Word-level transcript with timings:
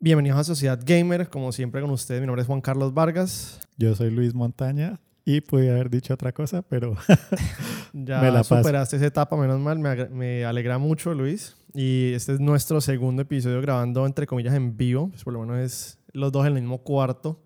Bienvenidos 0.00 0.38
a 0.38 0.44
Sociedad 0.44 0.78
Gamer, 0.86 1.28
como 1.28 1.50
siempre 1.50 1.80
con 1.80 1.90
ustedes, 1.90 2.20
mi 2.20 2.28
nombre 2.28 2.42
es 2.42 2.46
Juan 2.46 2.60
Carlos 2.60 2.94
Vargas. 2.94 3.60
Yo 3.78 3.96
soy 3.96 4.12
Luis 4.12 4.32
Montaña 4.32 5.00
y 5.24 5.40
pude 5.40 5.72
haber 5.72 5.90
dicho 5.90 6.14
otra 6.14 6.30
cosa, 6.30 6.62
pero 6.62 6.94
ya 7.92 8.20
me 8.20 8.30
la 8.30 8.44
paso. 8.44 8.58
superaste 8.58 8.94
esa 8.94 9.06
etapa, 9.06 9.36
menos 9.36 9.58
mal, 9.58 9.80
me, 9.80 10.04
me 10.10 10.44
alegra 10.44 10.78
mucho 10.78 11.12
Luis. 11.14 11.56
Y 11.74 12.12
este 12.12 12.34
es 12.34 12.38
nuestro 12.38 12.80
segundo 12.80 13.22
episodio 13.22 13.60
grabando 13.60 14.06
entre 14.06 14.28
comillas 14.28 14.54
en 14.54 14.76
vivo, 14.76 15.08
pues 15.08 15.24
por 15.24 15.32
lo 15.32 15.40
menos 15.40 15.58
es 15.58 15.98
los 16.12 16.30
dos 16.30 16.46
en 16.46 16.54
el 16.54 16.62
mismo 16.62 16.78
cuarto, 16.78 17.42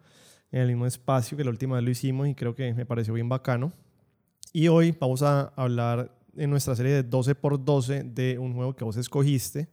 en 0.50 0.61
el 0.61 0.69
mismo 0.69 0.84
espacio 0.84 1.39
que 1.39 1.45
la 1.45 1.50
última 1.50 1.77
vez 1.77 1.84
lo 1.84 1.91
hicimos 1.91 2.29
y 2.29 2.34
creo 2.34 2.55
que 2.55 2.75
me 2.75 2.84
pareció 2.84 3.14
bien 3.14 3.30
bacano. 3.30 3.73
Y 4.53 4.69
hoy 4.69 4.95
vamos 5.00 5.23
a 5.23 5.55
hablar 5.57 6.14
en 6.37 6.50
nuestra 6.50 6.77
serie 6.77 6.93
de 6.93 7.03
12 7.03 7.34
por 7.34 7.64
12 7.64 8.03
de 8.03 8.39
un 8.39 8.53
juego 8.53 8.77
que 8.77 8.84
vos 8.84 8.98
escogiste. 8.98 9.71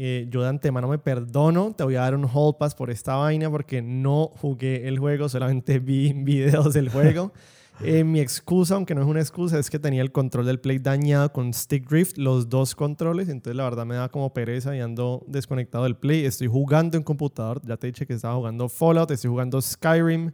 Eh, 0.00 0.28
yo 0.30 0.42
de 0.42 0.48
antemano 0.48 0.86
me 0.86 0.98
perdono, 0.98 1.74
te 1.76 1.82
voy 1.82 1.96
a 1.96 2.02
dar 2.02 2.14
un 2.14 2.24
hall 2.24 2.54
pass 2.56 2.72
por 2.72 2.88
esta 2.88 3.16
vaina 3.16 3.50
porque 3.50 3.82
no 3.82 4.30
jugué 4.40 4.86
el 4.86 4.96
juego, 4.96 5.28
solamente 5.28 5.80
vi 5.80 6.12
videos 6.16 6.72
del 6.72 6.88
juego. 6.88 7.32
Eh, 7.80 8.02
mi 8.02 8.18
excusa, 8.18 8.74
aunque 8.74 8.92
no 8.92 9.02
es 9.02 9.06
una 9.06 9.20
excusa, 9.20 9.56
es 9.56 9.70
que 9.70 9.78
tenía 9.78 10.02
el 10.02 10.10
control 10.10 10.46
del 10.46 10.58
Play 10.58 10.80
dañado 10.80 11.32
con 11.32 11.54
Stick 11.54 11.88
Drift, 11.88 12.18
los 12.18 12.48
dos 12.48 12.74
controles, 12.74 13.28
entonces 13.28 13.56
la 13.56 13.62
verdad 13.62 13.86
me 13.86 13.94
da 13.94 14.08
como 14.08 14.34
pereza 14.34 14.76
y 14.76 14.80
ando 14.80 15.24
desconectado 15.28 15.84
del 15.84 15.94
Play. 15.94 16.24
Estoy 16.24 16.48
jugando 16.48 16.96
en 16.96 17.04
computador, 17.04 17.60
ya 17.64 17.76
te 17.76 17.86
dije 17.86 18.04
que 18.04 18.14
estaba 18.14 18.34
jugando 18.34 18.68
Fallout, 18.68 19.12
estoy 19.12 19.30
jugando 19.30 19.62
Skyrim, 19.62 20.32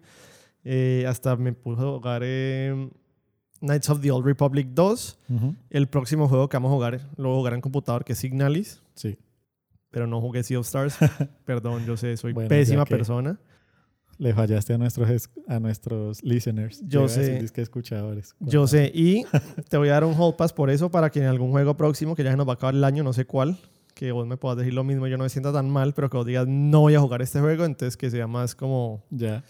eh, 0.64 1.04
hasta 1.06 1.36
me 1.36 1.52
puse 1.52 1.82
a 1.82 1.84
jugar 1.84 2.22
eh, 2.24 2.88
Knights 3.60 3.90
of 3.90 4.00
the 4.00 4.10
Old 4.10 4.24
Republic 4.24 4.68
2. 4.70 5.18
Ujú, 5.28 5.54
El 5.68 5.86
próximo 5.88 6.28
juego 6.28 6.48
que 6.48 6.56
vamos 6.56 6.70
a 6.70 6.74
jugar, 6.74 7.00
lo 7.18 7.28
voy 7.28 7.34
a 7.34 7.38
jugar 7.40 7.52
en 7.52 7.60
computador, 7.60 8.04
que 8.06 8.14
es 8.14 8.18
Signalis 8.18 8.80
sí. 8.94 9.18
Pero 9.94 10.06
no 10.08 10.20
jugué 10.20 10.42
Sea 10.42 10.58
of 10.58 10.66
Stars. 10.66 10.96
Perdón, 11.46 11.86
yo 11.86 11.96
sé, 11.96 12.16
soy 12.18 12.32
Bueno, 12.34 12.48
pésima 12.48 12.84
que- 12.84 12.96
persona. 12.96 13.38
Le 14.18 14.32
fallaste 14.32 14.74
a 14.74 14.78
nuestros, 14.78 15.08
es- 15.10 15.30
a 15.48 15.58
nuestros 15.58 16.22
listeners. 16.22 16.82
Yo 16.86 17.08
sé. 17.08 17.38
dizque 17.40 17.62
escuchadores. 17.62 18.34
Yo 18.40 18.66
sé, 18.68 18.90
y 18.94 19.24
te 19.68 19.76
voy 19.76 19.88
a 19.88 19.92
dar 19.92 20.04
un 20.04 20.14
hold 20.16 20.36
pass 20.36 20.52
por 20.52 20.70
eso 20.70 20.90
para 20.90 21.10
que 21.10 21.18
en 21.20 21.26
algún 21.26 21.50
juego 21.50 21.76
próximo, 21.76 22.14
que 22.14 22.22
ya 22.22 22.30
se 22.30 22.36
nos 22.36 22.46
va 22.46 22.52
a 22.52 22.54
acabar 22.54 22.74
el 22.74 22.84
año, 22.84 23.02
no 23.02 23.12
sé 23.12 23.24
cuál, 23.24 23.58
que 23.94 24.12
vos 24.12 24.24
me 24.26 24.36
puedas 24.36 24.58
decir 24.58 24.72
lo 24.74 24.84
mismo, 24.84 25.06
yo 25.08 25.16
no 25.16 25.24
me 25.24 25.30
sienta 25.30 25.52
tan 25.52 25.68
mal, 25.70 25.94
pero 25.94 26.10
que 26.10 26.16
vos 26.16 26.26
digas 26.26 26.46
no 26.48 26.80
voy 26.80 26.94
a 26.94 27.00
jugar 27.00 27.22
este 27.22 27.40
juego, 27.40 27.64
entonces 27.64 27.96
que 27.96 28.08
sea 28.10 28.26
más 28.28 28.54
como, 28.54 29.04
Ya. 29.10 29.42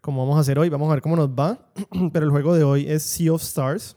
como 0.00 0.22
vamos 0.22 0.38
a 0.38 0.40
hacer 0.40 0.58
hoy, 0.58 0.68
vamos 0.70 0.88
a 0.90 0.94
ver 0.94 1.02
cómo 1.02 1.16
nos 1.16 1.28
va. 1.30 1.70
pero 2.12 2.24
el 2.24 2.30
juego 2.30 2.54
de 2.54 2.64
hoy 2.64 2.86
es 2.88 3.02
Sea 3.02 3.32
of 3.34 3.42
Stars. 3.42 3.96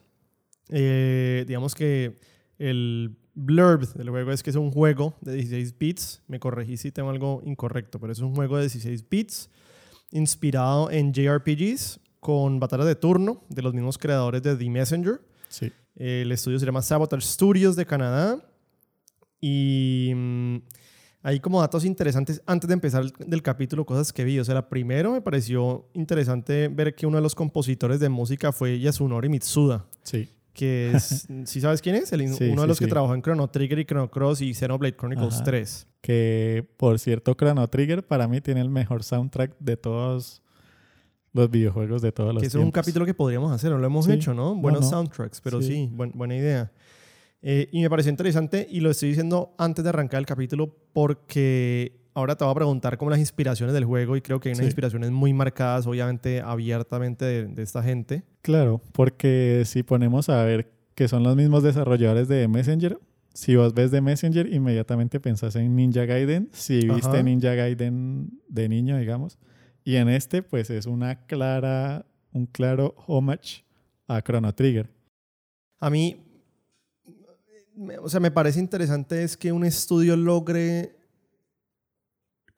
Eh, 0.70 1.46
digamos 1.48 1.76
que 1.76 2.18
el 2.58 3.18
blurb 3.46 3.92
del 3.94 4.10
juego 4.10 4.32
es 4.32 4.44
que 4.44 4.50
es 4.50 4.56
un 4.56 4.72
juego 4.72 5.16
de 5.22 5.34
16 5.34 5.78
bits. 5.78 6.22
Me 6.28 6.40
corregí 6.40 6.78
si 6.78 6.92
tengo 6.92 7.10
algo 7.10 7.42
incorrecto, 7.46 8.00
pero 8.00 8.12
es 8.14 8.20
un 8.20 8.36
juego 8.36 8.58
de 8.58 8.64
16 8.64 9.10
bits 9.10 9.50
inspirado 10.12 10.90
en 10.92 11.14
JRPGs 11.14 12.00
con 12.20 12.60
batallas 12.60 12.86
de 12.88 12.96
turno 12.96 13.44
de 13.50 13.62
los 13.62 13.74
mismos 13.74 13.98
creadores 13.98 14.42
de 14.44 14.56
The 14.56 14.70
Messenger. 14.70 15.22
Sí. 15.48 15.72
El 15.96 16.32
estudio 16.32 16.60
se 16.60 16.66
llama 16.66 16.82
Sabotage 16.82 17.22
Studios 17.26 17.76
de 17.76 17.86
Canadá. 17.86 18.40
Y 19.42 20.12
mm, 20.16 20.58
hay 21.24 21.40
como 21.40 21.62
datos 21.62 21.86
interesantes 21.86 22.42
antes 22.46 22.68
de 22.68 22.74
empezar 22.74 23.04
el- 23.04 23.14
del 23.30 23.42
capítulo, 23.42 23.86
cosas 23.86 24.12
que 24.12 24.24
vi. 24.24 24.40
O 24.40 24.44
sea, 24.46 24.56
la 24.56 24.68
primero 24.70 25.12
me 25.14 25.22
pareció 25.22 25.88
interesante 25.94 26.68
ver 26.68 26.96
que 26.96 27.06
uno 27.06 27.18
de 27.18 27.24
los 27.24 27.36
compositores 27.36 28.00
de 28.00 28.10
música 28.10 28.52
fue 28.52 28.80
Yasunori 28.80 29.30
Mitsuda, 29.30 29.86
Sí. 30.04 30.30
Que 30.60 30.92
es, 30.94 31.28
¿sí 31.46 31.62
sabes 31.62 31.82
quién 31.82 31.96
es? 31.96 32.12
El- 32.12 32.28
Sí, 32.34 32.50
uno 32.50 32.62
de 32.62 32.66
sí, 32.66 32.68
los 32.68 32.80
que 32.80 32.86
sí. 32.86 32.92
trabajó 32.92 33.14
en 33.16 33.22
Chrono 33.22 33.50
Trigger 33.50 33.80
y 33.80 33.86
Chrono 33.86 34.10
Cross 34.12 34.42
y 34.42 34.54
Xenoblade 34.54 34.96
Chronicles 34.98 35.36
Ajá. 35.36 35.44
3. 35.46 35.88
Que, 36.02 36.68
por 36.78 37.00
cierto, 37.00 37.34
Chrono 37.34 37.68
Trigger 37.68 38.06
para 38.06 38.28
mí 38.28 38.42
tiene 38.42 38.62
el 38.62 38.70
mejor 38.70 39.04
soundtrack 39.04 39.56
de 39.60 39.78
todos 39.78 40.42
los 41.32 41.50
videojuegos 41.50 42.02
de 42.02 42.12
todos 42.12 42.34
los 42.34 42.42
Que 42.42 42.48
es 42.48 42.56
un 42.56 42.72
capítulo 42.72 43.06
que 43.06 43.14
podríamos 43.14 43.52
hacer, 43.52 43.72
no 43.72 43.78
lo 43.78 43.86
hemos 43.88 44.08
hecho, 44.08 44.34
¿no? 44.34 44.56
No, 44.56 44.62
Buenos 44.62 44.82
no. 44.82 44.90
soundtracks, 44.90 45.40
pero 45.42 45.62
sí, 45.62 45.68
Sí. 45.68 45.90
buen- 45.92 46.12
buena 46.14 46.36
idea. 46.36 46.72
Eh, 47.42 47.70
y 47.72 47.82
me 47.82 47.90
pareció 47.90 48.10
interesante 48.10 48.68
y 48.70 48.82
lo 48.82 48.90
estoy 48.90 49.10
diciendo 49.10 49.54
antes 49.58 49.84
de 49.84 49.90
arrancar 49.90 50.20
el 50.20 50.26
capítulo 50.26 50.76
porque 50.92 51.99
ahora 52.20 52.36
te 52.36 52.44
voy 52.44 52.52
a 52.52 52.56
preguntar 52.56 52.98
como 52.98 53.10
las 53.12 53.20
inspiraciones 53.20 53.74
del 53.74 53.86
juego 53.86 54.16
y 54.16 54.22
creo 54.22 54.40
que 54.40 54.50
hay 54.50 54.54
unas 54.54 54.60
Sí. 54.66 54.66
inspiraciones 54.68 55.12
muy 55.12 55.34
marcadas, 55.34 55.88
obviamente 55.88 56.42
abiertamente 56.42 57.26
de, 57.26 57.46
de 57.48 57.64
esta 57.64 57.82
gente. 57.82 58.24
Claro, 58.42 58.82
porque 58.92 59.64
si 59.66 59.84
ponemos 59.84 60.30
a 60.30 60.44
ver 60.44 60.72
que 60.96 61.08
son 61.08 61.24
los 61.24 61.36
mismos 61.36 61.64
desarrolladores 61.64 62.28
de 62.28 62.48
Messenger, 62.48 63.00
si 63.34 63.56
vos 63.56 63.74
ves 63.74 63.92
de 63.92 64.02
Messenger, 64.02 64.52
inmediatamente 64.54 65.20
pensás 65.20 65.56
en 65.56 65.76
Ninja 65.76 66.06
Gaiden, 66.06 66.50
si 66.52 66.88
viste 66.88 67.08
Ajá. 67.08 67.24
Ninja 67.24 67.54
Gaiden 67.56 68.40
de 68.50 68.68
niño, 68.70 68.98
digamos. 68.98 69.38
Y 69.86 69.96
en 69.96 70.10
este, 70.10 70.44
pues 70.44 70.70
es 70.70 70.86
una 70.86 71.26
clara, 71.26 72.06
un 72.34 72.46
claro 72.48 72.96
homage 73.08 73.64
a 74.08 74.22
Chrono 74.22 74.54
Trigger. 74.54 74.90
A 75.80 75.90
mí, 75.90 76.18
o 78.02 78.10
sea, 78.10 78.20
me 78.20 78.32
parece 78.32 78.60
interesante 78.60 79.24
es 79.24 79.38
que 79.38 79.52
un 79.52 79.64
estudio 79.64 80.18
logre 80.18 80.98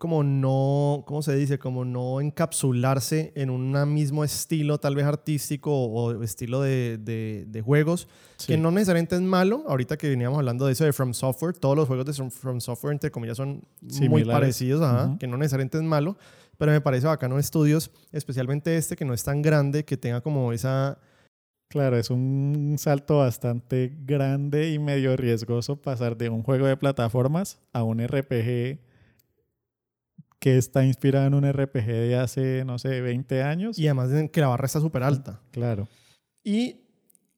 como 0.01 0.23
no, 0.23 1.03
¿cómo 1.05 1.21
se 1.21 1.35
dice? 1.35 1.59
Como 1.59 1.85
no 1.85 2.19
encapsularse 2.21 3.33
en 3.35 3.51
un 3.51 3.71
mismo 3.93 4.23
estilo 4.23 4.79
tal 4.79 4.95
vez 4.95 5.05
artístico 5.05 5.71
o 5.71 6.23
estilo 6.23 6.59
de, 6.63 6.97
de- 6.97 7.45
de 7.47 7.61
juegos, 7.61 8.07
que 8.47 8.57
no 8.57 8.71
necesariamente 8.71 9.13
es 9.15 9.21
malo. 9.21 9.63
Ahorita 9.67 9.97
que 9.97 10.09
veníamos 10.09 10.39
hablando 10.39 10.65
de 10.65 10.71
eso 10.73 10.85
de 10.85 10.91
From 10.91 11.13
Software, 11.13 11.53
todos 11.55 11.75
los 11.77 11.87
juegos 11.87 12.07
de 12.07 12.13
From- 12.31 12.59
Software, 12.61 12.93
entre 12.93 13.11
comillas, 13.11 13.37
son 13.37 13.61
muy 13.79 13.93
Similares. 13.93 14.31
parecidos, 14.33 14.81
ajá, 14.81 15.05
Ujú. 15.05 15.17
que 15.19 15.27
no 15.27 15.37
necesariamente 15.37 15.77
es 15.77 15.83
malo, 15.83 16.17
pero 16.57 16.71
me 16.71 16.81
parece 16.81 17.05
bacano 17.05 17.37
estudios, 17.37 17.91
especialmente 18.11 18.77
este 18.77 18.95
que 18.95 19.05
no 19.05 19.13
es 19.13 19.23
tan 19.23 19.43
grande, 19.43 19.85
que 19.85 19.97
tenga 19.97 20.21
como 20.21 20.51
esa... 20.51 20.97
Claro, 21.69 21.95
es 21.97 22.09
un 22.09 22.75
salto 22.79 23.19
bastante 23.19 23.95
grande 24.03 24.71
y 24.73 24.79
medio 24.79 25.15
riesgoso 25.15 25.75
pasar 25.79 26.17
de 26.17 26.29
un 26.29 26.41
juego 26.41 26.65
de 26.65 26.75
plataformas 26.75 27.59
a 27.71 27.83
un 27.83 27.99
RPG 28.05 28.79
que 30.41 30.57
está 30.57 30.83
inspirado 30.83 31.27
en 31.27 31.35
un 31.35 31.45
RPG 31.49 31.85
de 31.85 32.15
hace, 32.17 32.65
no 32.65 32.79
sé, 32.79 32.99
20 32.99 33.43
años. 33.43 33.77
Y 33.77 33.85
además 33.85 34.09
de 34.09 34.29
que 34.31 34.41
la 34.41 34.47
barra 34.47 34.65
está 34.65 34.79
súper 34.81 35.03
alta. 35.03 35.39
Claro. 35.51 35.87
Y 36.43 36.81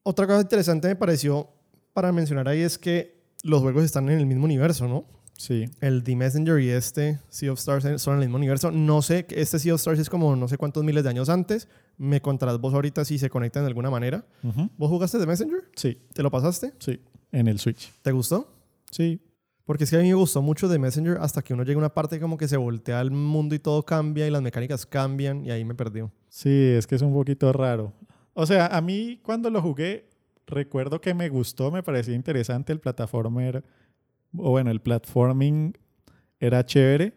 otra 0.04 0.26
cosa 0.26 0.40
interesante 0.40 0.88
me 0.88 0.96
pareció 0.96 1.50
para 1.92 2.14
mencionar 2.14 2.48
ahí 2.48 2.62
es 2.62 2.78
que 2.78 3.22
los 3.44 3.62
juegos 3.62 3.84
están 3.84 4.08
en 4.10 4.20
el 4.20 4.26
mismo 4.26 4.46
universo, 4.46 4.88
¿no? 4.88 5.06
Sí, 5.38 5.66
El 5.82 6.04
The 6.04 6.16
Messenger 6.16 6.60
y 6.62 6.70
este 6.70 7.20
Sea 7.28 7.52
of 7.52 7.60
Stars 7.60 8.02
son 8.02 8.14
en 8.16 8.22
el 8.22 8.28
mismo 8.30 8.38
universo. 8.38 8.72
No 8.72 9.02
sé, 9.02 9.26
este 9.32 9.60
Sea 9.60 9.74
of 9.74 9.80
Stars 9.82 10.00
es 10.00 10.10
como 10.10 10.34
no 10.38 10.48
sé 10.48 10.58
cuántos 10.58 10.86
miles 10.86 11.04
de 11.04 11.10
años 11.10 11.28
antes. 11.28 11.68
Me 11.98 12.22
contarás 12.22 12.58
vos 12.62 12.74
ahorita 12.74 13.04
si 13.04 13.18
se 13.18 13.30
conectan 13.30 13.64
de 13.64 13.68
alguna 13.68 13.90
manera. 13.90 14.26
Ujú. 14.44 14.70
¿Vos 14.78 14.90
jugaste 14.90 15.20
The 15.20 15.26
Messenger? 15.28 15.60
sí, 15.76 15.98
¿Te 16.14 16.24
lo 16.24 16.32
pasaste? 16.32 16.72
sí, 16.80 17.02
en 17.34 17.50
el 17.50 17.60
Switch. 17.60 17.92
¿Te 18.02 18.14
gustó? 18.14 18.56
Sí, 18.92 19.20
Porque 19.66 19.86
es 19.86 19.90
que 19.90 19.96
a 19.96 20.00
mí 20.00 20.10
me 20.10 20.14
gustó 20.14 20.42
mucho 20.42 20.70
The 20.70 20.78
Messenger 20.78 21.18
hasta 21.22 21.42
que 21.42 21.54
uno 21.54 21.64
llega 21.64 21.78
a 21.78 21.80
una 21.80 21.94
parte 21.94 22.20
como 22.20 22.38
que 22.38 22.48
se 22.48 22.58
voltea 22.58 23.00
el 23.00 23.12
mundo 23.12 23.56
y 23.56 23.60
todo 23.60 23.84
cambia 23.84 24.28
y 24.28 24.30
las 24.30 24.42
mecánicas 24.42 24.86
cambian 24.86 25.46
y 25.46 25.52
ahí 25.52 25.64
me 25.64 25.76
perdió. 25.76 26.12
sí, 26.28 26.74
es 26.78 26.86
que 26.86 26.96
es 26.96 27.02
un 27.02 27.14
poquito 27.14 27.52
raro. 27.54 27.94
O 28.34 28.46
sea, 28.46 28.68
a 28.68 28.82
mí 28.82 29.20
cuando 29.24 29.50
lo 29.50 29.62
jugué, 29.62 30.10
recuerdo 30.48 31.00
que 31.00 31.14
me 31.14 31.30
gustó, 31.30 31.72
me 31.72 31.84
parecía 31.84 32.16
interesante 32.16 32.74
el 32.74 32.80
plataformer, 32.80 33.64
o 34.36 34.50
bueno, 34.50 34.72
el 34.72 34.82
platforming 34.82 35.78
era 36.40 36.66
chévere. 36.66 37.14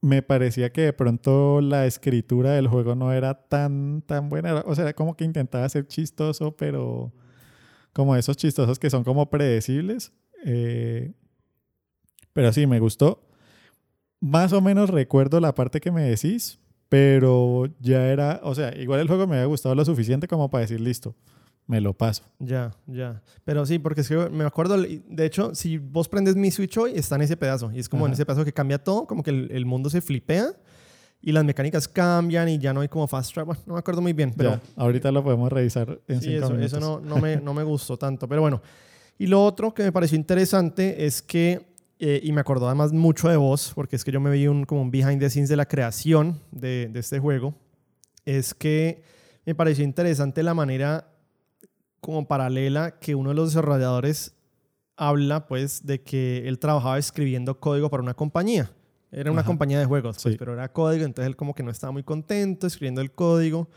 Me 0.00 0.22
parecía 0.22 0.70
que 0.70 0.82
de 0.82 0.92
pronto 0.92 1.60
la 1.60 1.86
escritura 1.86 2.52
del 2.52 2.68
juego 2.68 2.94
no 2.94 3.12
era 3.12 3.34
tan, 3.34 4.02
tan 4.02 4.28
buena. 4.28 4.62
O 4.66 4.74
sea, 4.76 4.92
como 4.92 5.16
que 5.16 5.24
intentaba 5.24 5.68
ser 5.68 5.88
chistoso, 5.88 6.54
pero 6.56 7.12
como 7.92 8.14
esos 8.14 8.36
chistosos 8.36 8.78
que 8.78 8.90
son 8.90 9.02
como 9.02 9.28
predecibles. 9.28 10.12
Eh, 10.44 11.12
pero 12.32 12.52
sí, 12.52 12.66
me 12.66 12.80
gustó. 12.80 13.22
Más 14.20 14.52
o 14.52 14.60
menos 14.60 14.90
recuerdo 14.90 15.40
la 15.40 15.54
parte 15.54 15.80
que 15.80 15.90
me 15.90 16.02
decís, 16.02 16.58
pero 16.88 17.66
ya 17.80 18.08
era, 18.08 18.40
o 18.42 18.54
sea, 18.54 18.76
igual 18.76 19.00
el 19.00 19.08
juego 19.08 19.26
me 19.26 19.36
había 19.36 19.46
gustado 19.46 19.74
lo 19.74 19.84
suficiente 19.84 20.26
como 20.26 20.50
para 20.50 20.62
decir, 20.62 20.80
listo, 20.80 21.14
me 21.66 21.80
lo 21.80 21.92
paso. 21.94 22.24
Ya, 22.38 22.72
ya. 22.86 23.22
Pero 23.44 23.64
sí, 23.66 23.78
porque 23.78 24.00
es 24.00 24.08
que 24.08 24.16
me 24.30 24.44
acuerdo, 24.44 24.76
de 24.78 25.26
hecho, 25.26 25.54
si 25.54 25.78
vos 25.78 26.08
prendes 26.08 26.34
mi 26.34 26.50
Switch 26.50 26.76
hoy, 26.78 26.92
está 26.94 27.16
en 27.16 27.22
ese 27.22 27.36
pedazo. 27.36 27.70
Y 27.72 27.78
es 27.78 27.88
como 27.88 28.06
en 28.06 28.12
ese 28.12 28.24
pedazo 28.24 28.44
que 28.44 28.52
cambia 28.52 28.82
todo, 28.82 29.06
como 29.06 29.22
que 29.22 29.30
el, 29.30 29.50
el 29.52 29.66
mundo 29.66 29.90
se 29.90 30.00
flipea 30.00 30.52
y 31.20 31.32
las 31.32 31.44
mecánicas 31.44 31.88
cambian 31.88 32.48
y 32.48 32.58
ya 32.58 32.72
no 32.72 32.80
hay 32.80 32.88
como 32.88 33.06
fast 33.06 33.34
travel. 33.34 33.46
Bueno, 33.46 33.62
no 33.66 33.72
me 33.74 33.78
acuerdo 33.80 34.00
muy 34.00 34.12
bien, 34.12 34.32
pero 34.36 34.50
ya, 34.52 34.60
ahorita 34.76 35.10
lo 35.12 35.22
podemos 35.22 35.52
revisar 35.52 36.00
en 36.08 36.20
sí, 36.20 36.30
cinco 36.30 36.46
eso, 36.46 36.54
minutos. 36.54 36.72
eso 36.72 36.80
no, 36.80 37.00
no, 37.00 37.20
me, 37.20 37.36
no 37.36 37.54
me 37.54 37.62
gustó 37.64 37.96
tanto. 37.96 38.28
Pero 38.28 38.40
bueno, 38.40 38.62
y 39.18 39.26
lo 39.26 39.44
otro 39.44 39.74
que 39.74 39.82
me 39.82 39.92
pareció 39.92 40.16
interesante 40.16 41.04
es 41.06 41.20
que, 41.22 41.66
eh, 41.98 42.20
y 42.22 42.32
me 42.32 42.40
acordó 42.40 42.66
además 42.66 42.92
mucho 42.92 43.28
de 43.28 43.36
vos, 43.36 43.72
porque 43.74 43.96
es 43.96 44.04
que 44.04 44.12
yo 44.12 44.20
me 44.20 44.30
vi 44.30 44.46
un, 44.46 44.64
como 44.64 44.82
un 44.82 44.90
behind 44.90 45.18
the 45.20 45.28
scenes 45.30 45.48
de 45.48 45.56
la 45.56 45.66
creación 45.66 46.38
de, 46.52 46.88
de 46.92 47.00
este 47.00 47.18
juego, 47.18 47.54
es 48.24 48.54
que 48.54 49.02
me 49.44 49.54
pareció 49.54 49.84
interesante 49.84 50.42
la 50.42 50.54
manera 50.54 51.08
como 52.00 52.28
paralela 52.28 52.98
que 53.00 53.14
uno 53.14 53.30
de 53.30 53.34
los 53.34 53.48
desarrolladores 53.50 54.34
habla 54.96 55.46
pues 55.46 55.84
de 55.86 56.02
que 56.02 56.46
él 56.46 56.58
trabajaba 56.58 56.98
escribiendo 56.98 57.58
código 57.58 57.88
para 57.90 58.02
una 58.02 58.14
compañía 58.14 58.70
Era 59.10 59.30
una 59.32 59.40
Ajá. 59.40 59.46
compañía 59.46 59.78
de 59.78 59.86
juegos, 59.86 60.18
pues, 60.22 60.34
Sí. 60.34 60.38
pero 60.38 60.52
era 60.52 60.70
código, 60.72 61.04
entonces 61.04 61.28
él 61.28 61.36
como 61.36 61.54
que 61.54 61.62
no 61.62 61.70
estaba 61.70 61.92
muy 61.92 62.02
contento 62.02 62.66
escribiendo 62.66 63.00
el 63.00 63.10
código. 63.12 63.68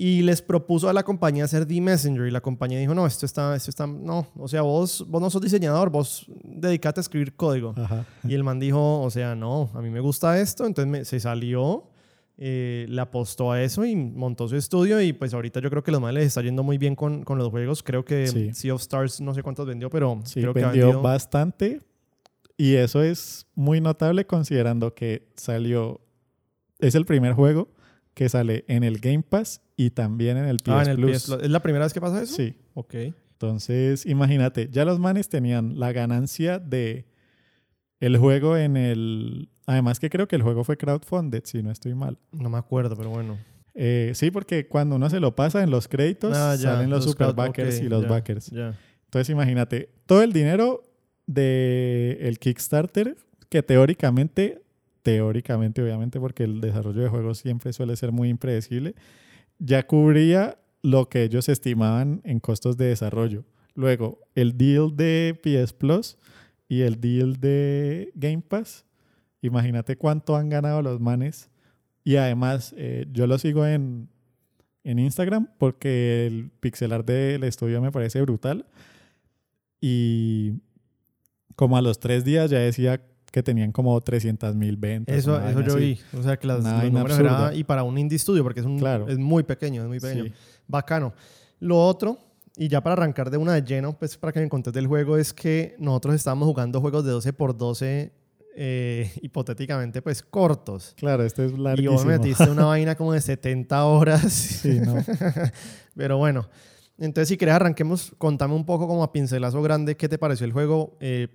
Y 0.00 0.22
les 0.22 0.40
propuso 0.42 0.88
a 0.88 0.92
la 0.92 1.02
compañía 1.02 1.42
hacer 1.42 1.66
D-Messenger 1.66 2.28
y 2.28 2.30
la 2.30 2.40
compañía 2.40 2.78
dijo, 2.78 2.94
no, 2.94 3.04
esto 3.04 3.26
está, 3.26 3.56
esto 3.56 3.68
está, 3.70 3.84
no, 3.88 4.28
o 4.36 4.46
sea, 4.46 4.62
vos, 4.62 5.04
vos 5.08 5.20
no 5.20 5.28
sos 5.28 5.42
diseñador, 5.42 5.90
vos 5.90 6.24
dedicate 6.44 7.00
a 7.00 7.02
escribir 7.02 7.34
código. 7.34 7.74
Ajá. 7.76 8.06
Y 8.22 8.34
el 8.34 8.44
man 8.44 8.60
dijo, 8.60 9.00
o 9.02 9.10
sea, 9.10 9.34
no, 9.34 9.70
a 9.74 9.80
mí 9.82 9.90
me 9.90 9.98
gusta 9.98 10.38
esto, 10.40 10.66
entonces 10.66 10.88
me- 10.88 11.04
se 11.04 11.18
salió, 11.18 11.88
eh, 12.36 12.86
le 12.88 13.00
apostó 13.00 13.50
a 13.50 13.60
eso 13.60 13.84
y 13.84 13.96
montó 13.96 14.46
su 14.46 14.54
estudio 14.54 15.00
y 15.02 15.12
pues 15.12 15.34
ahorita 15.34 15.58
yo 15.58 15.68
creo 15.68 15.82
que 15.82 15.90
los 15.90 16.00
manes 16.00 16.14
les 16.14 16.26
está 16.28 16.42
yendo 16.42 16.62
muy 16.62 16.78
bien 16.78 16.94
con, 16.94 17.24
con 17.24 17.36
los 17.36 17.48
juegos. 17.48 17.82
Creo 17.82 18.04
que 18.04 18.28
Sí. 18.28 18.54
Sea 18.54 18.74
of 18.74 18.80
Stars 18.82 19.20
no 19.20 19.34
sé 19.34 19.42
cuántos 19.42 19.66
vendió, 19.66 19.90
pero 19.90 20.20
Sí, 20.22 20.40
creo 20.40 20.54
que 20.54 20.62
ha 20.62 20.68
vendió 20.70 21.02
bastante. 21.02 21.80
Y 22.56 22.74
eso 22.74 23.02
es 23.02 23.48
muy 23.56 23.80
notable 23.80 24.24
considerando 24.26 24.94
que 24.94 25.26
salió. 25.34 26.00
Es 26.78 26.94
el 26.94 27.04
primer 27.04 27.32
juego 27.32 27.66
que 28.18 28.28
sale 28.28 28.64
en 28.68 28.82
el 28.84 28.98
Game 28.98 29.22
Pass 29.22 29.62
y 29.76 29.90
también 29.90 30.36
en 30.36 30.44
el 30.44 30.56
PS 30.58 30.70
Ah, 30.72 30.82
en 30.82 30.88
el 30.90 30.96
Plus. 30.96 31.12
PS 31.16 31.26
Plus. 31.26 31.42
¿Es 31.44 31.50
la 31.50 31.60
primera 31.62 31.84
vez 31.86 31.94
que 31.94 32.00
pasa 32.00 32.20
eso? 32.22 32.34
Sí. 32.36 32.54
Ok. 32.74 32.94
Entonces, 33.32 34.04
imagínate, 34.04 34.68
ya 34.70 34.84
los 34.84 34.98
manes 34.98 35.28
tenían 35.28 35.78
la 35.78 35.92
ganancia 35.92 36.58
de 36.58 37.06
el 38.00 38.16
juego 38.18 38.56
en 38.56 38.76
el. 38.76 39.48
Además, 39.66 40.00
que 40.00 40.10
creo 40.10 40.26
que 40.26 40.34
el 40.36 40.42
juego 40.42 40.64
fue 40.64 40.76
crowdfunded, 40.76 41.42
si 41.44 41.62
no 41.62 41.70
estoy 41.70 41.94
mal. 41.94 42.18
No 42.32 42.48
me 42.50 42.58
acuerdo, 42.58 42.96
pero 42.96 43.10
bueno. 43.10 43.38
Eh, 43.74 44.10
sí, 44.14 44.30
porque 44.32 44.66
cuando 44.66 44.96
uno 44.96 45.08
se 45.08 45.20
lo 45.20 45.36
pasa 45.36 45.62
en 45.62 45.70
los 45.70 45.86
créditos, 45.86 46.36
Ah, 46.36 46.56
ya, 46.56 46.72
salen 46.72 46.90
los, 46.90 47.04
super 47.04 47.28
crowd- 47.28 47.36
backers 47.36 47.80
y 47.80 47.88
los 47.88 48.02
ya, 48.02 48.08
backers. 48.08 48.50
Ya. 48.50 48.74
Entonces 49.04 49.30
imagínate, 49.30 49.88
todo 50.06 50.22
el 50.22 50.32
dinero 50.32 50.82
del 51.26 52.18
el 52.20 52.38
Kickstarter, 52.40 53.16
que 53.48 53.62
teóricamente, 53.62 54.62
teóricamente 55.08 55.82
obviamente, 55.82 56.20
porque 56.20 56.44
el 56.44 56.60
desarrollo 56.60 57.00
de 57.00 57.08
juegos 57.08 57.38
siempre 57.38 57.72
suele 57.72 57.96
ser 57.96 58.12
muy 58.12 58.28
impredecible, 58.28 58.94
ya 59.58 59.86
cubría 59.86 60.58
lo 60.82 61.08
que 61.08 61.22
ellos 61.22 61.48
estimaban 61.48 62.20
en 62.24 62.40
costos 62.40 62.76
de 62.76 62.88
desarrollo. 62.88 63.46
Luego, 63.74 64.18
el 64.34 64.58
deal 64.58 64.94
de 64.94 65.38
PS 65.42 65.72
Plus 65.72 66.18
y 66.68 66.82
el 66.82 67.00
deal 67.00 67.40
de 67.40 68.12
Game 68.16 68.42
Pass, 68.46 68.84
imagínate 69.40 69.96
cuánto 69.96 70.36
han 70.36 70.50
ganado 70.50 70.82
los 70.82 71.00
manes. 71.00 71.48
Y 72.04 72.16
además, 72.16 72.74
eh, 72.76 73.06
yo 73.10 73.26
lo 73.26 73.38
sigo 73.38 73.64
en, 73.64 74.10
en 74.84 74.98
Instagram 74.98 75.48
porque 75.56 76.26
el 76.26 76.50
pixel 76.60 76.92
art 76.92 77.06
del 77.06 77.44
estudio 77.44 77.80
me 77.80 77.92
parece 77.92 78.20
brutal. 78.20 78.66
Y 79.80 80.52
como 81.56 81.78
a 81.78 81.82
los 81.82 81.98
tres 81.98 82.26
días 82.26 82.50
ya 82.50 82.58
decía 82.58 83.00
que 83.30 83.42
tenían 83.42 83.72
como 83.72 84.00
300 84.00 84.54
mil 84.54 84.76
ventas. 84.76 85.14
Eso, 85.16 85.38
eso 85.46 85.60
yo 85.60 85.74
así. 85.76 85.80
vi. 86.12 86.18
O 86.18 86.22
sea, 86.22 86.36
que 86.38 86.46
las, 86.46 86.62
los 86.64 86.84
números 86.84 87.10
absurda. 87.18 87.48
era- 87.48 87.54
y 87.54 87.64
para 87.64 87.82
un 87.82 87.98
indie 87.98 88.18
studio, 88.18 88.42
porque 88.42 88.60
es, 88.60 88.66
un, 88.66 88.78
Claro. 88.78 89.06
es 89.08 89.18
muy 89.18 89.42
pequeño, 89.42 89.82
es 89.82 89.88
muy 89.88 90.00
pequeño. 90.00 90.24
Sí. 90.24 90.32
Bacano. 90.66 91.12
Lo 91.60 91.78
otro, 91.84 92.18
y 92.56 92.68
ya 92.68 92.80
para 92.82 92.94
arrancar 92.94 93.30
de 93.30 93.36
una 93.36 93.52
de 93.54 93.62
lleno, 93.62 93.98
pues 93.98 94.16
para 94.16 94.32
que 94.32 94.40
me 94.40 94.48
contés 94.48 94.72
del 94.72 94.86
juego, 94.86 95.16
es 95.18 95.32
que 95.32 95.74
nosotros 95.78 96.14
estábamos 96.14 96.46
jugando 96.48 96.80
juegos 96.80 97.04
de 97.04 97.10
12 97.12 97.32
por 97.32 97.56
12 97.56 98.12
eh, 98.56 99.12
hipotéticamente, 99.22 100.02
pues 100.02 100.22
cortos. 100.22 100.94
Claro, 100.96 101.22
este 101.24 101.44
es 101.46 101.52
Y 101.52 101.56
larguísimo. 101.58 101.92
vos 101.94 102.06
metiste 102.06 102.48
una 102.50 102.64
vaina 102.66 102.94
como 102.96 103.12
de 103.12 103.20
70 103.20 103.84
horas. 103.84 104.32
Sí, 104.32 104.80
no. 104.80 104.96
Pero 105.94 106.16
bueno, 106.18 106.48
entonces 106.98 107.28
si 107.28 107.36
querés 107.36 107.54
arranquemos, 107.54 108.12
contame 108.18 108.54
un 108.54 108.64
poco 108.64 108.86
como 108.88 109.02
a 109.04 109.12
pincelazo 109.12 109.60
grande 109.62 109.96
qué 109.96 110.08
te 110.08 110.18
pareció 110.18 110.44
el 110.46 110.52
juego. 110.52 110.96
Eh, 111.00 111.28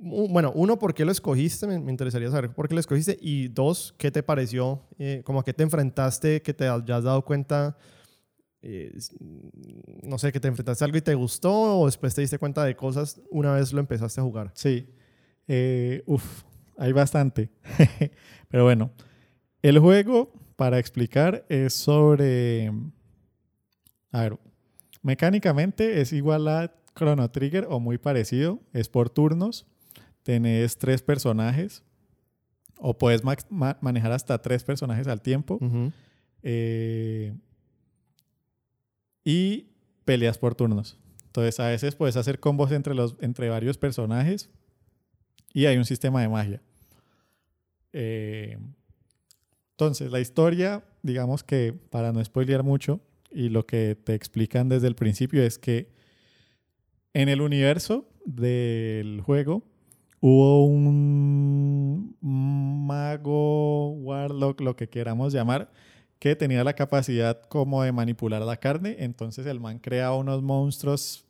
bueno, 0.00 0.52
uno, 0.54 0.78
¿por 0.78 0.94
qué 0.94 1.04
lo 1.04 1.12
escogiste? 1.12 1.66
Me, 1.66 1.90
interesaría 1.90 2.30
saber 2.30 2.50
por 2.52 2.68
qué 2.68 2.74
lo 2.74 2.80
escogiste. 2.80 3.18
Y 3.20 3.48
dos, 3.48 3.94
¿qué 3.98 4.10
te 4.10 4.22
pareció? 4.22 4.82
Eh, 4.98 5.22
a 5.26 5.42
qué 5.42 5.52
te 5.52 5.62
enfrentaste, 5.62 6.42
que 6.42 6.54
te 6.54 6.68
hayas 6.68 7.04
dado 7.04 7.24
cuenta, 7.24 7.76
eh, 8.62 8.92
no 10.02 10.18
sé, 10.18 10.32
que 10.32 10.40
te 10.40 10.48
enfrentaste 10.48 10.84
a 10.84 10.86
algo 10.86 10.98
y 10.98 11.02
te 11.02 11.14
gustó 11.14 11.80
o 11.80 11.86
después 11.86 12.14
te 12.14 12.20
diste 12.20 12.38
cuenta 12.38 12.64
de 12.64 12.76
cosas 12.76 13.20
una 13.30 13.54
vez 13.54 13.72
lo 13.72 13.80
empezaste 13.80 14.20
a 14.20 14.24
jugar. 14.24 14.50
Sí. 14.54 14.88
Eh, 15.48 16.02
uf, 16.06 16.44
hay 16.76 16.92
bastante. 16.92 17.50
Pero 18.48 18.64
bueno, 18.64 18.92
el 19.62 19.78
juego, 19.78 20.32
para 20.56 20.78
explicar, 20.78 21.44
es 21.48 21.74
sobre... 21.74 22.72
A 24.10 24.22
ver, 24.22 24.38
mecánicamente 25.02 26.00
es 26.00 26.12
igual 26.12 26.48
a 26.48 26.72
Chrono 26.94 27.30
Trigger 27.30 27.66
o 27.68 27.80
muy 27.80 27.98
parecido. 27.98 28.60
Es 28.72 28.88
por 28.88 29.10
turnos. 29.10 29.66
Tenés 30.28 30.76
tres 30.76 31.00
personajes. 31.00 31.82
O 32.76 32.98
puedes 32.98 33.22
ma- 33.24 33.78
manejar 33.80 34.12
hasta 34.12 34.36
tres 34.42 34.62
personajes 34.62 35.06
al 35.06 35.22
tiempo. 35.22 35.58
Eh, 36.42 37.34
y 39.24 39.68
peleas 40.04 40.36
por 40.36 40.54
turnos. 40.54 40.98
Entonces, 41.24 41.58
a 41.60 41.68
veces 41.68 41.94
puedes 41.94 42.16
hacer 42.18 42.40
combos 42.40 42.70
entre, 42.72 42.94
los, 42.94 43.16
entre 43.22 43.48
varios 43.48 43.78
personajes 43.78 44.50
y 45.54 45.64
hay 45.64 45.78
un 45.78 45.86
sistema 45.86 46.20
de 46.20 46.28
magia. 46.28 46.60
Eh, 47.94 48.58
entonces, 49.70 50.10
la 50.10 50.20
historia, 50.20 50.84
digamos 51.02 51.42
que 51.42 51.72
para 51.72 52.12
no 52.12 52.22
spoilear 52.22 52.64
mucho, 52.64 53.00
y 53.30 53.48
lo 53.48 53.64
que 53.64 53.94
te 53.96 54.14
explican 54.14 54.68
desde 54.68 54.88
el 54.88 54.94
principio 54.94 55.42
es 55.42 55.58
que 55.58 55.90
en 57.14 57.30
el 57.30 57.40
universo 57.40 58.10
del 58.26 59.22
juego 59.22 59.64
hubo 60.20 60.66
un 60.66 62.16
mago, 62.20 63.90
warlock, 63.90 64.60
lo 64.60 64.76
que 64.76 64.88
queramos 64.88 65.32
llamar, 65.32 65.70
que 66.18 66.34
tenía 66.34 66.64
la 66.64 66.74
capacidad 66.74 67.40
como 67.42 67.82
de 67.82 67.92
manipular 67.92 68.42
la 68.42 68.56
carne. 68.56 68.96
Entonces 68.98 69.46
el 69.46 69.60
man 69.60 69.78
crea 69.78 70.12
unos 70.12 70.42
monstruos 70.42 71.24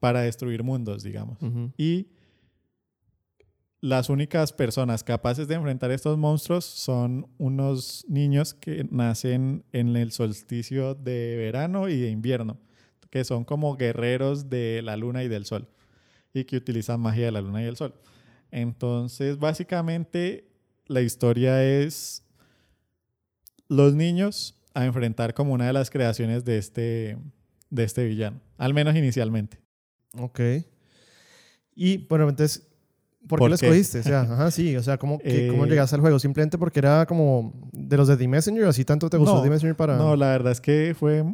para 0.00 0.22
destruir 0.22 0.62
mundos, 0.62 1.02
digamos. 1.02 1.38
Y 1.76 2.08
las 3.80 4.08
únicas 4.08 4.52
personas 4.52 5.04
capaces 5.04 5.46
de 5.46 5.54
enfrentar 5.54 5.90
estos 5.90 6.18
monstruos 6.18 6.64
son 6.64 7.28
unos 7.38 8.04
niños 8.08 8.52
que 8.54 8.86
nacen 8.90 9.64
en 9.72 9.94
el 9.96 10.10
solsticio 10.12 10.94
de 10.94 11.36
verano 11.36 11.88
y 11.88 12.00
de 12.00 12.10
invierno, 12.10 12.58
que 13.10 13.24
son 13.24 13.44
como 13.44 13.76
guerreros 13.76 14.50
de 14.50 14.82
la 14.82 14.96
luna 14.96 15.22
y 15.22 15.28
del 15.28 15.44
sol 15.44 15.68
y 16.34 16.44
que 16.44 16.56
utilizan 16.56 17.00
magia 17.00 17.26
de 17.26 17.32
la 17.32 17.40
luna 17.40 17.62
y 17.62 17.64
del 17.64 17.76
sol. 17.76 17.94
Entonces, 18.50 19.38
básicamente, 19.38 20.48
la 20.86 21.00
historia 21.02 21.62
es 21.64 22.22
los 23.68 23.94
niños 23.94 24.54
a 24.74 24.84
enfrentar 24.84 25.34
como 25.34 25.52
una 25.52 25.66
de 25.66 25.72
las 25.72 25.90
creaciones 25.90 26.44
de 26.44 26.58
este, 26.58 27.18
de 27.70 27.84
este 27.84 28.04
villano, 28.04 28.40
al 28.58 28.74
menos 28.74 28.94
inicialmente. 28.94 29.58
Ok. 30.18 30.40
Y 31.74 31.98
bueno, 32.08 32.28
entonces, 32.28 32.66
¿por, 33.26 33.38
¿Por 33.40 33.40
qué 33.40 33.48
lo 33.48 33.54
escogiste? 33.56 34.00
O 34.00 34.02
sea, 34.02 34.20
ajá, 34.32 34.50
sí, 34.50 34.76
o 34.76 34.82
sea, 34.82 34.98
¿cómo, 34.98 35.18
que- 35.18 35.48
¿cómo 35.48 35.64
Eh, 35.64 35.68
llegaste 35.68 35.94
al 35.96 36.00
juego? 36.00 36.18
¿Simplemente 36.18 36.58
porque 36.58 36.78
era 36.78 37.06
como 37.06 37.52
de 37.72 37.96
los 37.96 38.08
de 38.08 38.16
The 38.16 38.28
Messenger? 38.28 38.64
¿Así 38.66 38.84
tanto 38.84 39.10
te 39.10 39.16
gustó 39.16 39.36
No, 39.36 39.42
The 39.42 39.50
Messenger 39.50 39.76
para...? 39.76 39.96
No, 39.96 40.14
la 40.16 40.28
verdad 40.28 40.52
es 40.52 40.60
que 40.60 40.94
fue 40.98 41.24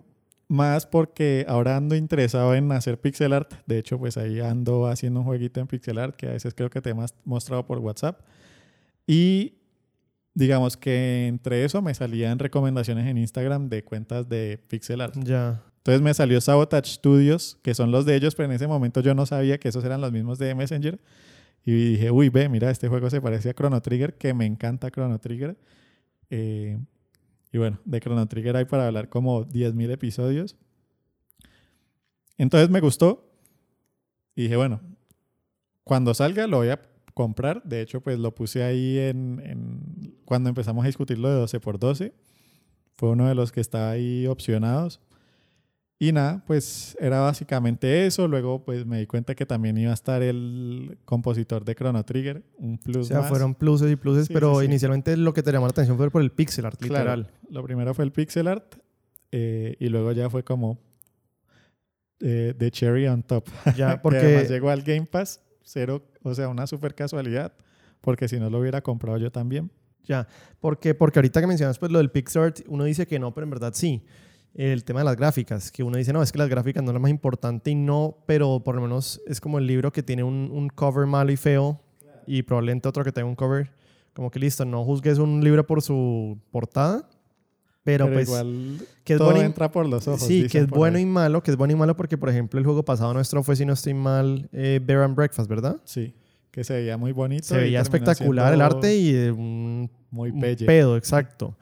más 0.52 0.86
porque 0.86 1.46
ahora 1.48 1.76
ando 1.76 1.96
interesado 1.96 2.54
en 2.54 2.70
hacer 2.72 3.00
pixel 3.00 3.32
art. 3.32 3.54
De 3.66 3.78
hecho, 3.78 3.98
pues 3.98 4.16
ahí 4.16 4.40
ando 4.40 4.86
haciendo 4.86 5.20
un 5.20 5.26
jueguito 5.26 5.60
en 5.60 5.66
pixel 5.66 5.98
art 5.98 6.14
que 6.14 6.28
a 6.28 6.32
veces 6.32 6.54
creo 6.54 6.70
que 6.70 6.80
te 6.80 6.90
he 6.90 6.94
mostrado 7.24 7.66
por 7.66 7.78
WhatsApp. 7.78 8.20
Y 9.06 9.54
digamos 10.34 10.76
que 10.76 11.26
entre 11.26 11.64
eso 11.64 11.82
me 11.82 11.94
salían 11.94 12.38
recomendaciones 12.38 13.06
en 13.06 13.18
Instagram 13.18 13.68
de 13.68 13.82
cuentas 13.82 14.28
de 14.28 14.60
pixel 14.68 15.00
art. 15.00 15.14
Ya. 15.24 15.62
Entonces 15.78 16.02
me 16.02 16.14
salió 16.14 16.40
Sabotage 16.40 16.86
Studios, 16.86 17.58
que 17.62 17.74
son 17.74 17.90
los 17.90 18.04
de 18.04 18.14
ellos, 18.14 18.34
pero 18.34 18.48
en 18.48 18.54
ese 18.54 18.68
momento 18.68 19.00
yo 19.00 19.14
no 19.14 19.26
sabía 19.26 19.58
que 19.58 19.68
esos 19.68 19.84
eran 19.84 20.00
los 20.00 20.12
mismos 20.12 20.38
de 20.38 20.54
Messenger. 20.54 21.00
Y 21.64 21.72
dije, 21.72 22.10
uy, 22.10 22.28
ve, 22.28 22.48
mira, 22.48 22.70
este 22.70 22.88
juego 22.88 23.08
se 23.08 23.20
parece 23.20 23.50
a 23.50 23.54
Chrono 23.54 23.80
Trigger, 23.80 24.14
que 24.14 24.34
me 24.34 24.46
encanta 24.46 24.90
Chrono 24.90 25.18
Trigger. 25.18 25.56
Eh, 26.30 26.78
y 27.52 27.58
bueno, 27.58 27.78
de 27.84 28.00
Chrono 28.00 28.26
Trigger 28.26 28.56
hay 28.56 28.64
para 28.64 28.86
hablar 28.86 29.10
como 29.10 29.44
10.000 29.44 29.90
episodios. 29.90 30.56
Entonces 32.38 32.70
me 32.70 32.80
gustó. 32.80 33.28
Y 34.34 34.44
dije, 34.44 34.56
bueno, 34.56 34.80
cuando 35.84 36.14
salga 36.14 36.46
lo 36.46 36.58
voy 36.58 36.70
a 36.70 36.80
comprar. 37.12 37.62
De 37.62 37.82
hecho, 37.82 38.00
pues 38.00 38.18
lo 38.18 38.34
puse 38.34 38.62
ahí 38.62 38.98
en, 38.98 40.16
cuando 40.24 40.48
empezamos 40.48 40.82
a 40.84 40.86
discutir 40.86 41.18
lo 41.18 41.28
de 41.28 41.34
12 41.34 41.60
por 41.60 41.78
12 41.78 42.14
Fue 42.96 43.10
uno 43.10 43.28
de 43.28 43.34
los 43.34 43.52
que 43.52 43.60
estaba 43.60 43.90
ahí 43.90 44.26
opcionados. 44.26 45.00
Y 46.02 46.10
nada, 46.10 46.42
pues 46.48 46.96
era 46.98 47.20
básicamente 47.20 48.06
eso. 48.06 48.26
Luego 48.26 48.64
pues 48.64 48.84
me 48.84 48.98
di 48.98 49.06
cuenta 49.06 49.36
que 49.36 49.46
también 49.46 49.78
iba 49.78 49.92
a 49.92 49.94
estar 49.94 50.20
el 50.20 50.98
compositor 51.04 51.64
de 51.64 51.76
Chrono 51.76 52.04
Trigger, 52.04 52.42
un 52.58 52.76
plus 52.76 52.96
O 52.96 53.04
sea, 53.04 53.20
más. 53.20 53.28
fueron 53.28 53.54
pluses 53.54 53.88
y 53.88 53.94
pluses, 53.94 54.26
Sí, 54.26 54.34
pero 54.34 54.54
sí, 54.54 54.62
sí. 54.62 54.64
inicialmente 54.64 55.16
lo 55.16 55.32
que 55.32 55.44
te 55.44 55.52
llamó 55.52 55.66
la 55.66 55.70
atención 55.70 55.96
fue 55.96 56.10
por 56.10 56.20
el 56.22 56.32
pixel 56.32 56.66
art, 56.66 56.76
Claro, 56.80 56.94
literal. 57.04 57.30
Lo 57.50 57.62
primero 57.62 57.94
fue 57.94 58.04
el 58.04 58.10
pixel 58.10 58.48
art 58.48 58.74
eh, 59.30 59.76
y 59.78 59.90
luego 59.90 60.10
ya 60.10 60.28
fue 60.28 60.42
como 60.42 60.80
eh, 62.18 62.52
The 62.58 62.72
Cherry 62.72 63.06
on 63.06 63.22
Top. 63.22 63.48
Ya, 63.66 63.72
que 63.76 63.82
además 63.84 64.00
porque... 64.02 64.46
llegó 64.48 64.70
al 64.70 64.82
Game 64.82 65.06
Pass, 65.06 65.40
cero, 65.62 66.02
o 66.24 66.34
sea, 66.34 66.48
una 66.48 66.66
super 66.66 66.96
casualidad, 66.96 67.52
porque 68.00 68.26
si 68.26 68.40
no 68.40 68.50
lo 68.50 68.58
hubiera 68.58 68.80
comprado 68.80 69.18
yo 69.18 69.30
también. 69.30 69.70
Ya, 70.02 70.26
porque, 70.58 70.96
porque 70.96 71.20
ahorita 71.20 71.40
que 71.40 71.46
mencionas 71.46 71.78
pues 71.78 71.92
lo 71.92 71.98
del 71.98 72.10
Pixart, 72.10 72.62
uno 72.66 72.82
dice 72.82 73.06
que 73.06 73.20
no, 73.20 73.32
pero 73.32 73.44
en 73.44 73.50
verdad 73.50 73.72
sí. 73.72 74.02
El 74.54 74.84
tema 74.84 75.00
de 75.00 75.04
las 75.04 75.16
gráficas, 75.16 75.72
que 75.72 75.82
uno 75.82 75.96
dice, 75.96 76.12
no, 76.12 76.22
es 76.22 76.30
que 76.30 76.38
las 76.38 76.48
gráficas 76.48 76.82
no 76.82 76.90
es 76.90 76.94
lo 76.94 77.00
más 77.00 77.10
importante 77.10 77.70
y 77.70 77.74
no, 77.74 78.18
pero 78.26 78.60
por 78.62 78.74
lo 78.74 78.82
menos 78.82 79.20
es 79.26 79.40
como 79.40 79.58
el 79.58 79.66
libro 79.66 79.92
que 79.92 80.02
tiene 80.02 80.22
un, 80.22 80.50
un 80.52 80.68
cover 80.68 81.06
malo 81.06 81.32
y 81.32 81.36
feo 81.36 81.80
y 82.26 82.42
probablemente 82.42 82.86
otro 82.88 83.02
que 83.02 83.12
tenga 83.12 83.28
un 83.28 83.34
cover 83.34 83.70
como 84.12 84.30
que 84.30 84.38
listo, 84.38 84.64
no 84.66 84.84
juzgues 84.84 85.16
un 85.18 85.42
libro 85.42 85.66
por 85.66 85.80
su 85.80 86.38
portada, 86.50 87.08
pero, 87.82 88.04
Pero 88.04 88.14
pues 88.16 88.28
igual 88.28 88.76
que 89.04 89.14
es 89.14 89.18
todo 89.18 89.28
bueno 89.30 89.42
y- 89.42 89.46
entra 89.46 89.72
por 89.72 89.88
los 89.88 90.06
ojos. 90.06 90.20
sí, 90.22 90.46
que 90.48 90.58
es 90.58 90.68
bueno 90.68 90.98
ahí. 90.98 91.02
y 91.02 91.06
malo, 91.06 91.42
que 91.42 91.50
es 91.50 91.56
bueno 91.56 91.72
y 91.72 91.76
malo 91.76 91.96
porque 91.96 92.18
por 92.18 92.28
ejemplo 92.28 92.58
el 92.60 92.64
juego 92.66 92.84
pasado 92.84 93.14
nuestro 93.14 93.42
fue, 93.42 93.56
si 93.56 93.64
no 93.64 93.72
estoy 93.72 93.94
mal, 93.94 94.50
eh, 94.52 94.80
Bear 94.84 95.00
and 95.02 95.16
Breakfast, 95.16 95.48
¿verdad? 95.48 95.78
Sí, 95.84 96.14
que 96.50 96.62
se 96.62 96.74
veía 96.74 96.98
muy 96.98 97.12
bonito. 97.12 97.44
Se 97.44 97.56
veía 97.56 97.80
espectacular 97.80 98.52
el 98.52 98.60
arte 98.60 98.94
y 98.94 99.14
eh, 99.14 99.32
un, 99.32 99.90
Muy 100.10 100.30
un 100.30 100.40
pedo, 100.40 100.96
exacto. 100.98 101.56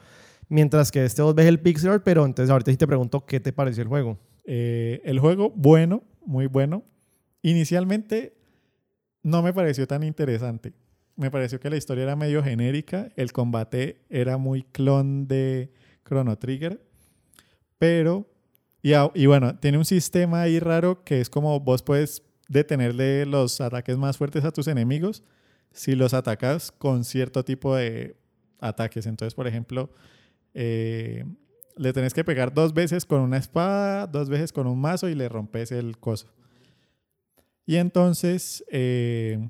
Mientras 0.51 0.91
que 0.91 1.05
este 1.05 1.23
vos 1.23 1.33
ves 1.33 1.47
el 1.47 1.61
Pixar, 1.61 2.03
pero 2.03 2.27
entonces 2.27 2.51
ahorita 2.51 2.73
sí 2.73 2.77
te 2.77 2.89
pregunto 2.89 3.25
qué 3.25 3.39
te 3.39 3.53
pareció 3.53 3.85
el 3.85 3.89
juego. 3.89 4.19
Eh, 4.45 5.01
el 5.05 5.21
juego, 5.21 5.51
bueno, 5.51 6.03
muy 6.27 6.47
bueno. 6.49 6.83
Inicialmente 7.41 8.35
no 9.23 9.45
me 9.45 9.53
pareció 9.53 9.87
tan 9.87 10.03
interesante. 10.03 10.73
Me 11.15 11.31
pareció 11.31 11.61
que 11.61 11.71
la 11.71 11.77
historia 11.77 12.03
era 12.03 12.17
medio 12.17 12.43
genérica, 12.43 13.13
el 13.15 13.33
combate 13.33 14.03
era 14.11 14.39
muy 14.39 14.65
clon 14.65 15.29
de 15.29 15.73
Chrono 16.05 16.37
Trigger, 16.37 16.83
pero, 17.79 18.29
y, 18.83 18.91
y 19.15 19.27
bueno, 19.27 19.57
tiene 19.57 19.79
un 19.79 19.85
sistema 19.85 20.43
ahí 20.43 20.59
raro 20.59 21.05
que 21.05 21.21
es 21.21 21.31
como 21.31 21.61
vos 21.61 21.85
puedes 21.85 22.25
detenerle 22.49 23.25
los 23.25 23.61
ataques 23.61 23.97
más 23.97 24.19
fuertes 24.19 24.45
a 24.45 24.51
tus 24.51 24.67
enemigos 24.67 25.23
si 25.71 25.95
los 25.95 26.13
atacas 26.13 26.73
con 26.73 27.05
cierto 27.05 27.45
tipo 27.45 27.77
de 27.77 28.17
ataques. 28.59 29.07
Entonces, 29.07 29.35
por 29.35 29.47
ejemplo, 29.47 29.91
eh, 30.55 31.25
le 31.77 31.93
tenés 31.93 32.13
que 32.13 32.25
pegar 32.25 32.53
dos 32.53 32.75
veces 32.75 33.07
con 33.07 33.21
una 33.21 33.37
espada, 33.37 34.07
dos 34.07 34.29
veces 34.29 34.53
con 34.53 34.67
un 34.67 34.81
mazo 34.81 35.09
y 35.09 35.15
le 35.15 35.29
rompes 35.29 35.73
el 35.73 35.99
coso. 35.99 36.29
Y 37.67 37.77
entonces, 37.77 38.65
eh, 38.71 39.49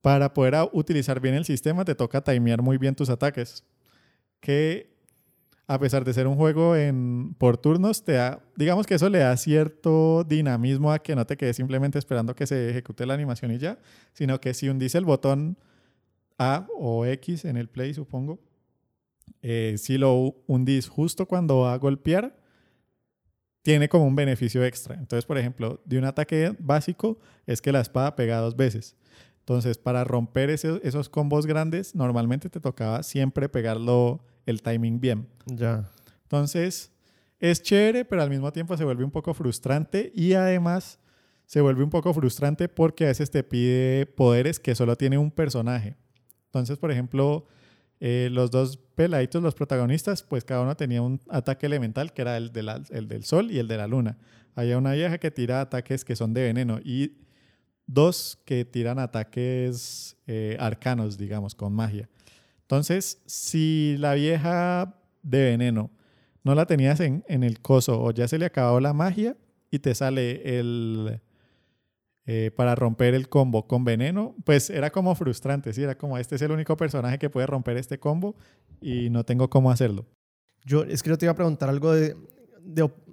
para 0.00 0.32
poder 0.34 0.54
utilizar 0.72 1.20
bien 1.20 1.34
el 1.34 1.44
sistema, 1.44 1.84
te 1.84 1.94
toca 1.94 2.22
timear 2.22 2.62
muy 2.62 2.78
bien 2.78 2.94
tus 2.94 3.08
ataques. 3.10 3.64
Que 4.40 4.98
a 5.68 5.78
pesar 5.78 6.02
de 6.02 6.14
ser 6.14 6.26
un 6.26 6.36
juego 6.36 6.76
en, 6.76 7.34
por 7.34 7.58
turnos, 7.58 8.02
te 8.02 8.12
da, 8.12 8.42
digamos 8.56 8.86
que 8.86 8.94
eso 8.94 9.10
le 9.10 9.18
da 9.18 9.36
cierto 9.36 10.24
dinamismo 10.24 10.90
a 10.90 10.98
que 10.98 11.14
no 11.14 11.26
te 11.26 11.36
quedes 11.36 11.56
simplemente 11.56 11.98
esperando 11.98 12.34
que 12.34 12.46
se 12.46 12.70
ejecute 12.70 13.04
la 13.04 13.12
animación 13.12 13.52
y 13.52 13.58
ya, 13.58 13.78
sino 14.14 14.40
que 14.40 14.54
si 14.54 14.70
hundís 14.70 14.94
el 14.94 15.04
botón 15.04 15.58
A 16.38 16.66
o 16.74 17.04
X 17.04 17.44
en 17.44 17.58
el 17.58 17.68
play, 17.68 17.92
supongo, 17.92 18.38
eh, 19.42 19.76
si 19.78 19.98
lo 19.98 20.34
hundís 20.46 20.88
justo 20.88 21.26
cuando 21.26 21.60
va 21.60 21.72
a 21.74 21.78
golpear, 21.78 22.36
tiene 23.62 23.88
como 23.88 24.06
un 24.06 24.16
beneficio 24.16 24.64
extra. 24.64 24.94
Entonces, 24.94 25.26
por 25.26 25.36
ejemplo, 25.38 25.80
de 25.84 25.98
un 25.98 26.04
ataque 26.04 26.54
básico 26.58 27.18
es 27.46 27.60
que 27.60 27.72
la 27.72 27.80
espada 27.80 28.16
pega 28.16 28.38
dos 28.38 28.56
veces. 28.56 28.96
Entonces, 29.40 29.78
para 29.78 30.04
romper 30.04 30.50
ese- 30.50 30.80
esos 30.84 31.08
combos 31.08 31.46
grandes, 31.46 31.94
normalmente 31.94 32.48
te 32.50 32.60
tocaba 32.60 33.02
siempre 33.02 33.48
pegarlo 33.48 34.20
el 34.46 34.62
timing 34.62 35.00
bien. 35.00 35.28
Ya. 35.46 35.90
Entonces, 36.22 36.92
es 37.40 37.62
chévere, 37.62 38.04
pero 38.04 38.22
al 38.22 38.30
mismo 38.30 38.52
tiempo 38.52 38.76
se 38.76 38.84
vuelve 38.84 39.04
un 39.04 39.10
poco 39.10 39.32
frustrante 39.34 40.12
y 40.14 40.34
además 40.34 40.98
se 41.46 41.60
vuelve 41.62 41.82
un 41.82 41.90
poco 41.90 42.12
frustrante 42.12 42.68
porque 42.68 43.04
a 43.04 43.08
veces 43.08 43.30
te 43.30 43.42
pide 43.42 44.04
poderes 44.06 44.60
que 44.60 44.74
solo 44.74 44.96
tiene 44.96 45.16
un 45.18 45.30
personaje. 45.30 45.96
Entonces, 46.46 46.78
por 46.78 46.90
ejemplo, 46.90 47.46
eh, 48.00 48.28
los 48.30 48.50
dos 48.50 48.76
peladitos, 48.94 49.42
los 49.42 49.54
protagonistas, 49.54 50.22
pues 50.22 50.44
cada 50.44 50.62
uno 50.62 50.76
tenía 50.76 51.02
un 51.02 51.20
ataque 51.28 51.66
elemental 51.66 52.12
que 52.12 52.22
era 52.22 52.36
el, 52.36 52.52
el 52.90 53.08
del 53.08 53.24
sol 53.24 53.50
y 53.50 53.58
el 53.58 53.68
de 53.68 53.76
la 53.76 53.86
luna. 53.86 54.18
Había 54.54 54.78
una 54.78 54.92
vieja 54.92 55.18
que 55.18 55.30
tira 55.30 55.60
ataques 55.60 56.04
que 56.04 56.16
son 56.16 56.34
de 56.34 56.42
veneno 56.42 56.80
y 56.84 57.12
dos 57.86 58.38
que 58.44 58.64
tiran 58.64 58.98
ataques 58.98 60.16
eh, 60.26 60.56
arcanos, 60.60 61.16
digamos, 61.18 61.54
con 61.54 61.72
magia. 61.72 62.08
Entonces, 62.62 63.22
si 63.26 63.96
la 63.98 64.14
vieja 64.14 64.94
de 65.22 65.44
veneno 65.44 65.90
no 66.44 66.54
la 66.54 66.66
tenías 66.66 67.00
en, 67.00 67.24
en 67.28 67.42
el 67.42 67.60
coso 67.60 68.00
o 68.00 68.10
ya 68.12 68.28
se 68.28 68.38
le 68.38 68.46
acabó 68.46 68.78
la 68.80 68.92
magia 68.92 69.36
y 69.70 69.80
te 69.80 69.94
sale 69.94 70.58
el 70.58 71.20
eh, 72.30 72.50
para 72.54 72.74
romper 72.74 73.14
el 73.14 73.30
combo 73.30 73.66
con 73.66 73.84
veneno, 73.84 74.34
pues 74.44 74.68
era 74.68 74.90
como 74.90 75.14
frustrante, 75.14 75.72
¿sí? 75.72 75.82
Era 75.82 75.96
como 75.96 76.18
este 76.18 76.34
es 76.34 76.42
el 76.42 76.50
único 76.50 76.76
personaje 76.76 77.18
que 77.18 77.30
puede 77.30 77.46
romper 77.46 77.78
este 77.78 77.98
combo 77.98 78.36
y 78.82 79.08
no 79.08 79.24
tengo 79.24 79.48
cómo 79.48 79.70
hacerlo. 79.70 80.04
Yo 80.62 80.82
es 80.82 81.02
que 81.02 81.08
yo 81.08 81.16
te 81.16 81.24
iba 81.24 81.32
a 81.32 81.34
preguntar 81.34 81.70
algo 81.70 81.90
de, 81.94 82.14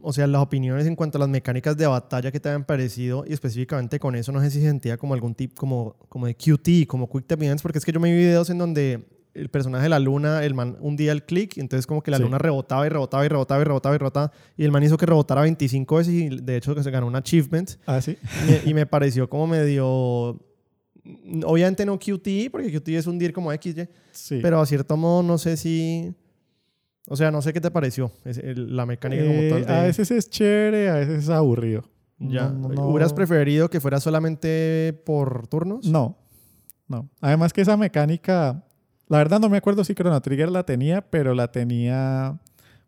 o 0.01 0.12
sea, 0.12 0.27
las 0.27 0.41
opiniones 0.41 0.86
en 0.86 0.98
cuanto 0.98 1.17
a 1.17 1.19
las 1.19 1.29
mecánicas 1.29 1.77
de 1.77 1.88
batalla 1.88 2.29
que 2.29 2.41
te 2.41 2.50
habían 2.50 2.65
parecido 2.65 3.24
y 3.25 3.31
específicamente 3.31 4.01
con 4.01 4.15
eso 4.17 4.34
no 4.34 4.41
sé 4.41 4.51
si 4.51 4.60
sentía 4.60 4.98
como 4.98 5.13
algún 5.13 5.34
tipo 5.34 5.55
como, 5.55 5.95
como 6.10 6.25
de 6.25 6.36
QT, 6.36 6.86
como 6.86 7.10
Quick 7.10 7.25
Time 7.25 7.45
Events, 7.45 7.62
porque 7.62 7.77
es 7.77 7.86
que 7.86 7.93
yo 7.93 8.01
me 8.01 8.12
vi 8.12 8.17
videos 8.17 8.50
en 8.50 8.57
donde 8.57 9.07
el 9.36 9.50
personaje 9.50 9.84
de 9.84 9.89
la 9.89 10.00
luna, 10.00 10.44
el 10.44 10.54
man 10.54 10.77
hundía 10.80 11.12
el 11.12 11.24
clic, 11.25 11.58
entonces 11.58 11.86
como 11.86 12.01
que 12.01 12.10
la 12.10 12.18
Sí. 12.18 12.24
luna 12.24 12.38
rebotaba 12.38 12.86
y 12.86 12.89
rebotaba 12.89 13.25
y 13.25 13.27
rebotaba 13.30 13.62
y 13.62 13.65
rebotaba 13.65 13.96
y 13.96 13.98
rebotaba, 13.98 14.32
y 14.58 14.63
el 14.63 14.72
man 14.72 14.82
hizo 14.84 14.98
que 14.98 15.06
rebotara 15.06 15.42
25 15.42 15.96
veces 15.98 16.13
y 16.13 16.30
de 16.30 16.58
hecho 16.58 16.74
que 16.74 16.82
se 16.84 16.89
ganó 16.92 17.06
un 17.08 17.15
achievement 17.15 17.72
Ah, 17.86 18.01
sí. 18.01 18.18
y 18.48 18.51
me, 18.51 18.62
y 18.72 18.74
me 18.74 18.86
pareció 18.86 19.30
como 19.30 19.46
medio... 19.48 20.39
Obviamente 21.44 21.86
no 21.86 22.00
QT, 22.00 22.50
porque 22.51 22.72
QT 22.72 22.88
es 22.98 23.06
hundir 23.06 23.32
como 23.32 23.51
XY, 23.51 23.88
Sí. 24.12 24.39
pero 24.42 24.60
a 24.60 24.65
cierto 24.65 24.98
modo 24.98 25.22
no 25.22 25.38
sé 25.38 25.56
si... 25.58 26.15
O 27.08 27.15
sea, 27.15 27.30
no 27.30 27.44
sé 27.44 27.54
qué 27.54 27.62
te 27.62 27.70
pareció 27.70 28.12
es- 28.24 28.39
el- 28.39 28.75
la 28.75 28.88
mecánica 28.88 29.22
como 29.24 29.36
Eh, 29.39 29.50
tal. 29.50 29.65
De, 29.68 29.74
A 29.74 29.84
veces 29.84 30.10
es 30.10 30.27
chévere, 30.30 30.89
a 30.89 30.96
veces 30.96 31.24
es 31.25 31.30
aburrido. 31.30 31.84
ya. 32.18 32.50
No, 32.50 32.70
no- 32.70 32.88
¿Hubieras 32.88 33.13
preferido 33.13 33.70
que 33.70 33.80
fuera 33.80 34.00
solamente 34.00 35.00
por 35.06 35.46
turnos? 35.48 35.86
No, 35.86 36.18
no. 36.88 37.08
Además 37.22 37.54
que 37.54 37.62
esa 37.62 37.77
mecánica, 37.77 38.64
la 39.07 39.17
verdad 39.19 39.39
no 39.39 39.50
me 39.50 39.57
acuerdo 39.57 39.83
si 39.83 39.93
Chrono 39.93 40.19
Trigger 40.21 40.50
la 40.50 40.63
tenía, 40.63 41.01
pero 41.01 41.33
la 41.33 41.51
tenía, 41.51 42.38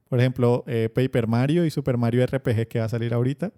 por 0.09 0.19
ejemplo, 0.19 0.63
eh, 0.67 0.89
Paper 0.93 1.27
Mario 1.27 1.65
y 1.65 1.69
Super 1.71 1.97
Mario 1.97 2.23
RPG 2.23 2.67
que 2.67 2.79
va 2.79 2.85
a 2.85 2.89
salir 2.89 3.13
ahorita. 3.13 3.51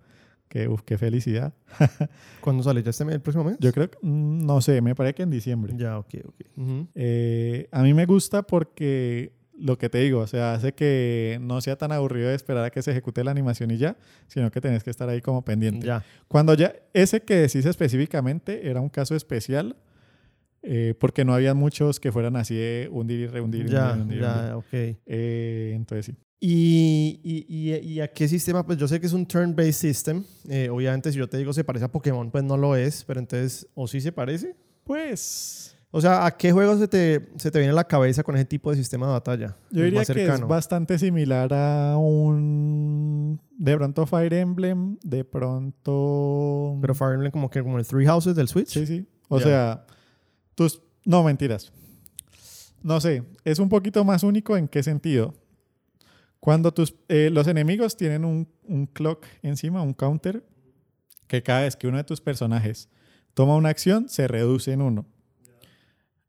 Que, 0.47 0.67
uf, 0.67 0.81
qué 0.83 0.97
felicidad. 0.97 1.53
¿Cuándo 2.41 2.63
sale? 2.63 2.81
¿Ya 2.81 2.89
este 2.89 3.05
mes- 3.05 3.13
el 3.15 3.21
próximo 3.21 3.43
mes? 3.43 3.57
Yo 3.59 3.71
creo 3.71 3.89
que, 3.91 3.97
mm, 4.01 4.45
no 4.47 4.61
sé, 4.61 4.81
me 4.81 4.95
parece 4.95 5.13
que 5.13 5.23
en 5.23 5.29
diciembre. 5.29 5.73
Ya, 5.77 5.99
ok, 5.99 6.07
ok. 6.27 6.41
Ujú. 6.57 6.87
Eh, 6.95 7.67
a 7.71 7.83
mí 7.83 7.93
me 7.93 8.05
gusta 8.07 8.41
porque 8.41 9.31
lo 9.59 9.77
que 9.77 9.89
te 9.89 9.99
digo, 9.99 10.21
o 10.21 10.27
sea, 10.27 10.53
hace 10.53 10.73
que 10.73 11.37
no 11.41 11.61
sea 11.61 11.75
tan 11.75 11.91
aburrido 11.91 12.29
de 12.29 12.35
esperar 12.35 12.63
a 12.63 12.69
que 12.71 12.81
se 12.81 12.89
ejecute 12.91 13.23
la 13.23 13.29
animación 13.29 13.69
y 13.69 13.77
ya, 13.77 13.95
sino 14.27 14.49
que 14.49 14.59
tenés 14.59 14.83
que 14.83 14.89
estar 14.89 15.07
ahí 15.07 15.21
como 15.21 15.43
pendiente. 15.45 15.85
Ya. 15.85 16.03
Cuando 16.27 16.55
ya, 16.55 16.73
ese 16.93 17.21
que 17.21 17.35
decís 17.35 17.65
específicamente 17.67 18.69
era 18.71 18.81
un 18.81 18.89
caso 18.89 19.15
especial, 19.15 19.75
eh, 20.61 20.93
porque 20.99 21.23
no 21.25 21.33
había 21.33 21.53
muchos 21.53 21.99
que 21.99 22.11
fueran 22.11 22.35
así 22.35 22.55
de 22.55 22.89
hundir 22.91 23.19
y 23.21 23.27
rehundir. 23.27 23.65
y 23.65 23.69
Ya, 23.69 23.91
hundir, 23.93 24.01
hundir, 24.01 24.17
hundir. 24.23 24.45
ya, 24.49 24.57
ok. 24.57 24.97
Eh, 25.05 25.73
entonces 25.75 26.05
sí. 26.07 26.15
¿Y, 26.41 27.19
y, 27.23 27.73
y, 27.75 27.99
a 27.99 28.07
qué 28.07 28.25
sistema? 28.27 28.65
Pues 28.65 28.77
yo 28.77 28.87
sé 28.87 28.99
que 29.01 29.07
es 29.07 29.13
un 29.13 29.25
turn-based 29.25 29.73
system. 29.73 30.23
Eh, 30.47 30.69
obviamente, 30.71 31.11
si 31.11 31.17
yo 31.17 31.27
te 31.27 31.37
digo 31.37 31.51
se 31.51 31.65
parece 31.65 31.83
a 31.85 31.91
Pokémon, 31.91 32.31
pues 32.31 32.45
no 32.45 32.55
lo 32.55 32.77
es. 32.77 33.03
Pero 33.03 33.19
entonces, 33.19 33.67
¿o 33.73 33.87
sí 33.87 33.99
se 33.99 34.13
parece? 34.13 34.55
Pues 34.85 35.75
O 35.91 35.99
sea, 35.99 36.25
¿a 36.25 36.37
qué 36.37 36.51
juego 36.53 36.77
se 36.77 36.87
te, 36.87 37.27
se 37.37 37.51
te 37.51 37.59
viene 37.59 37.71
a 37.71 37.75
la 37.75 37.83
cabeza 37.83 38.23
con 38.23 38.35
ese 38.37 38.45
tipo 38.45 38.71
de 38.71 38.77
sistema 38.77 39.05
de 39.07 39.11
batalla? 39.13 39.57
yo 39.69 39.83
diría 39.83 40.05
que 40.05 40.25
es 40.25 40.41
bastante 40.41 40.97
similar 40.97 41.53
a 41.53 41.97
un... 41.97 43.41
De 43.57 43.75
pronto 43.75 44.05
Fire 44.05 44.33
Emblem, 44.33 44.97
de 45.03 45.25
pronto... 45.25 46.77
Pero 46.81 46.95
Fire 46.95 47.13
Emblem 47.15 47.31
como 47.31 47.49
que 47.49 47.61
como 47.61 47.77
el 47.79 47.85
Three 47.85 48.05
Houses 48.05 48.35
del 48.35 48.47
Switch. 48.47 48.69
Sí, 48.69 48.85
sí. 48.85 49.05
O 49.27 49.39
Ya. 49.39 49.43
sea, 49.45 49.85
No, 51.05 51.23
mentiras. 51.23 51.71
No 52.81 53.01
sé, 53.01 53.23
es 53.43 53.59
un 53.59 53.69
poquito 53.69 54.03
más 54.05 54.23
único 54.23 54.55
en 54.57 54.67
qué 54.67 54.83
sentido. 54.83 55.33
Cuando 56.39 56.73
tus, 56.73 56.95
eh, 57.09 57.29
los 57.31 57.47
enemigos 57.47 57.97
tienen 57.97 58.23
un, 58.23 58.47
un 58.63 58.85
clock 58.85 59.25
encima, 59.41 59.81
un 59.81 59.93
counter, 59.93 60.45
que 61.27 61.43
cada 61.43 61.61
vez 61.61 61.75
que 61.75 61.87
uno 61.87 61.97
de 61.97 62.03
tus 62.03 62.21
personajes 62.21 62.89
toma 63.33 63.55
una 63.55 63.69
acción, 63.69 64.07
se 64.07 64.27
reduce 64.27 64.71
en 64.71 64.81
uno. 64.81 65.05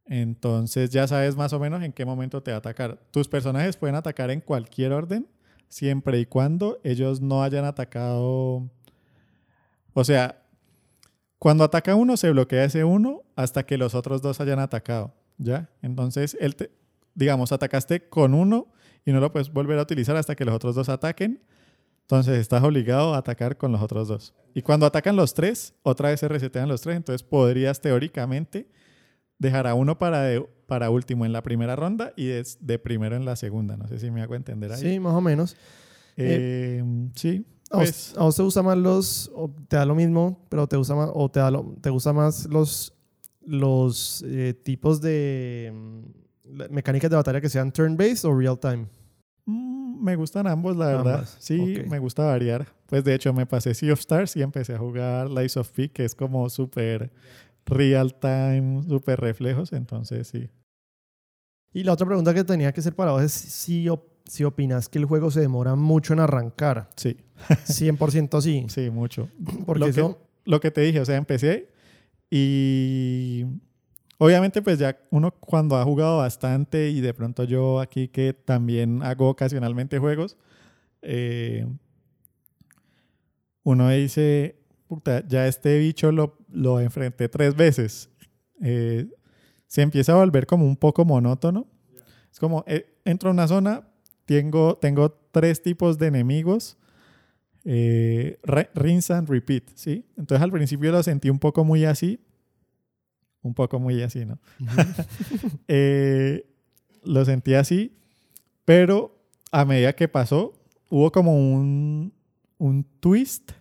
Entonces 0.06 0.90
ya 0.90 1.06
sabes 1.06 1.36
más 1.36 1.52
o 1.52 1.60
menos 1.60 1.82
en 1.84 1.92
qué 1.92 2.04
momento 2.04 2.42
te 2.42 2.50
va 2.50 2.56
a 2.56 2.58
atacar. 2.58 2.98
Tus 3.12 3.28
personajes 3.28 3.76
pueden 3.76 3.94
atacar 3.94 4.30
en 4.30 4.40
cualquier 4.40 4.92
orden, 4.92 5.28
siempre 5.68 6.18
y 6.18 6.26
cuando 6.26 6.80
ellos 6.82 7.20
no 7.20 7.44
hayan 7.44 7.64
atacado. 7.64 8.68
O 9.94 10.04
sea, 10.04 10.42
cuando 11.38 11.62
ataca 11.62 11.94
uno, 11.94 12.16
se 12.16 12.30
bloquea 12.30 12.64
ese 12.64 12.82
uno 12.82 13.22
hasta 13.42 13.64
que 13.64 13.76
los 13.78 13.94
otros 13.94 14.22
dos 14.22 14.40
hayan 14.40 14.58
atacado. 14.58 15.14
¿Ya? 15.38 15.70
Entonces, 15.82 16.36
él 16.40 16.54
te, 16.56 16.70
digamos, 17.14 17.52
atacaste 17.52 18.08
con 18.08 18.34
uno 18.34 18.68
y 19.04 19.12
no 19.12 19.20
lo 19.20 19.32
puedes 19.32 19.50
volver 19.52 19.78
a 19.78 19.82
utilizar 19.82 20.16
hasta 20.16 20.34
que 20.34 20.44
los 20.44 20.54
otros 20.54 20.74
dos 20.74 20.88
ataquen. 20.88 21.40
Entonces, 22.02 22.38
estás 22.38 22.62
obligado 22.62 23.14
a 23.14 23.18
atacar 23.18 23.56
con 23.56 23.72
los 23.72 23.80
otros 23.80 24.08
dos. 24.08 24.34
Y 24.52 24.62
cuando 24.62 24.84
atacan 24.84 25.16
los 25.16 25.32
tres, 25.32 25.74
otra 25.82 26.10
vez 26.10 26.20
se 26.20 26.28
resetean 26.28 26.68
los 26.68 26.80
tres. 26.82 26.96
Entonces, 26.96 27.22
podrías 27.22 27.80
teóricamente 27.80 28.68
dejar 29.38 29.66
a 29.66 29.74
uno 29.74 29.98
para, 29.98 30.22
de- 30.22 30.46
para 30.66 30.90
último 30.90 31.24
en 31.24 31.32
la 31.32 31.42
primera 31.42 31.74
ronda 31.76 32.12
y 32.16 32.26
de, 32.26 32.46
de 32.60 32.78
primero 32.78 33.16
en 33.16 33.24
la 33.24 33.36
segunda. 33.36 33.76
No 33.76 33.88
sé 33.88 33.98
si 33.98 34.10
me 34.10 34.20
hago 34.22 34.34
entender 34.34 34.70
ahí. 34.72 34.80
Sí, 34.80 35.00
más 35.00 35.14
o 35.14 35.20
menos. 35.20 35.56
Eh, 36.16 36.82
sí, 37.14 37.46
¿A 37.70 37.76
vos- 37.78 37.84
pues 37.86 38.14
¿A 38.18 38.24
vos 38.24 38.36
te 38.36 38.42
gusta 38.42 38.62
más 38.62 38.76
los, 38.76 39.30
o 39.34 39.50
te 39.68 39.76
da 39.76 39.86
lo 39.86 39.94
mismo, 39.94 40.44
pero 40.50 40.66
te 40.66 40.76
gusta 40.76 40.94
más, 40.94 41.10
o 41.14 41.30
te, 41.30 41.40
da 41.40 41.50
lo- 41.50 41.74
te 41.80 41.88
gusta 41.88 42.12
más 42.12 42.46
los, 42.46 42.92
los 43.46 44.24
eh, 44.26 44.54
tipos 44.54 45.00
de 45.00 45.72
mm, 45.74 46.62
mecánicas 46.70 47.10
de 47.10 47.16
batalla 47.16 47.40
que 47.40 47.48
sean 47.48 47.72
turn-based 47.72 48.24
o 48.28 48.36
real-time? 48.38 48.86
mm, 49.46 50.02
me 50.04 50.16
gustan 50.16 50.46
ambos, 50.46 50.76
la 50.76 50.86
verdad. 50.86 51.14
Ambas, 51.16 51.36
Sí, 51.40 51.82
me 51.88 51.98
gusta 51.98 52.24
variar. 52.24 52.66
Pues 52.86 53.04
de 53.04 53.14
hecho 53.14 53.32
me 53.32 53.46
pasé 53.46 53.74
Sea 53.74 53.92
of 53.92 54.00
Stars 54.00 54.34
y 54.36 54.42
empecé 54.42 54.74
a 54.74 54.78
jugar 54.78 55.30
Lies 55.30 55.56
of 55.56 55.70
P, 55.70 55.90
que 55.90 56.04
es 56.04 56.14
como 56.14 56.48
súper 56.50 57.10
real 57.66 58.14
time, 58.18 58.82
súper 58.88 59.20
reflejos. 59.20 59.72
Entonces 59.72 60.26
sí. 60.28 60.48
Y 61.72 61.84
la 61.84 61.92
otra 61.92 62.06
pregunta 62.06 62.34
que 62.34 62.42
tenía 62.44 62.72
que 62.72 62.82
ser 62.82 62.94
para 62.94 63.12
vos 63.12 63.22
es 63.22 63.32
si, 63.32 63.86
si 64.24 64.44
opinas 64.44 64.88
que 64.88 64.98
el 64.98 65.04
juego 65.04 65.30
se 65.30 65.40
demora 65.40 65.76
mucho 65.76 66.12
en 66.14 66.20
arrancar. 66.20 66.88
Sí, 66.96 67.16
100% 67.66 68.40
sí. 68.40 68.66
sí, 68.68 68.90
mucho. 68.90 69.28
Porque 69.66 69.80
lo 69.80 69.92
que- 69.92 70.16
lo 70.46 70.60
que 70.60 70.70
te 70.70 70.80
dije, 70.80 71.00
o 71.00 71.04
sea, 71.04 71.16
empecé 71.16 71.68
y 72.30 73.44
obviamente 74.18 74.62
pues 74.62 74.78
ya 74.78 74.96
uno 75.10 75.32
cuando 75.32 75.76
ha 75.76 75.84
jugado 75.84 76.18
bastante 76.18 76.90
y 76.90 77.00
de 77.00 77.12
pronto 77.12 77.44
yo 77.44 77.80
aquí 77.80 78.08
que 78.08 78.32
también 78.32 79.02
hago 79.02 79.28
ocasionalmente 79.28 79.98
juegos, 79.98 80.36
eh, 81.02 81.66
uno 83.62 83.88
dice, 83.90 84.56
puta, 84.86 85.26
ya 85.26 85.46
este 85.46 85.78
bicho 85.78 86.12
lo, 86.12 86.38
lo 86.50 86.80
enfrenté 86.80 87.28
tres 87.28 87.54
veces. 87.54 88.10
Eh, 88.62 89.08
se 89.66 89.82
empieza 89.82 90.12
a 90.12 90.16
volver 90.16 90.46
como 90.46 90.64
un 90.64 90.76
poco 90.76 91.04
monótono. 91.04 91.66
Es 92.32 92.38
como, 92.38 92.64
eh, 92.66 92.98
entro 93.04 93.30
a 93.30 93.32
una 93.32 93.48
zona, 93.48 93.88
tengo, 94.24 94.76
tengo 94.76 95.12
tres 95.30 95.62
tipos 95.62 95.98
de 95.98 96.08
enemigos 96.08 96.76
eh, 97.72 98.36
rinse 98.74 99.12
and 99.12 99.28
repeat, 99.28 99.62
¿sí? 99.76 100.04
Entonces 100.16 100.42
al 100.42 100.50
principio 100.50 100.90
lo 100.90 101.00
sentí 101.04 101.30
un 101.30 101.38
poco 101.38 101.64
muy 101.64 101.84
así, 101.84 102.18
un 103.42 103.54
poco 103.54 103.78
muy 103.78 104.02
así, 104.02 104.24
¿no? 104.24 104.40
Eh, 105.68 106.46
lo 107.04 107.24
sentí 107.24 107.54
así, 107.54 107.96
pero 108.64 109.16
a 109.52 109.64
medida 109.64 109.92
que 109.92 110.08
pasó, 110.08 110.52
hubo 110.88 111.12
como 111.12 111.36
un, 111.36 112.12
un 112.58 112.84
twist 112.98 113.52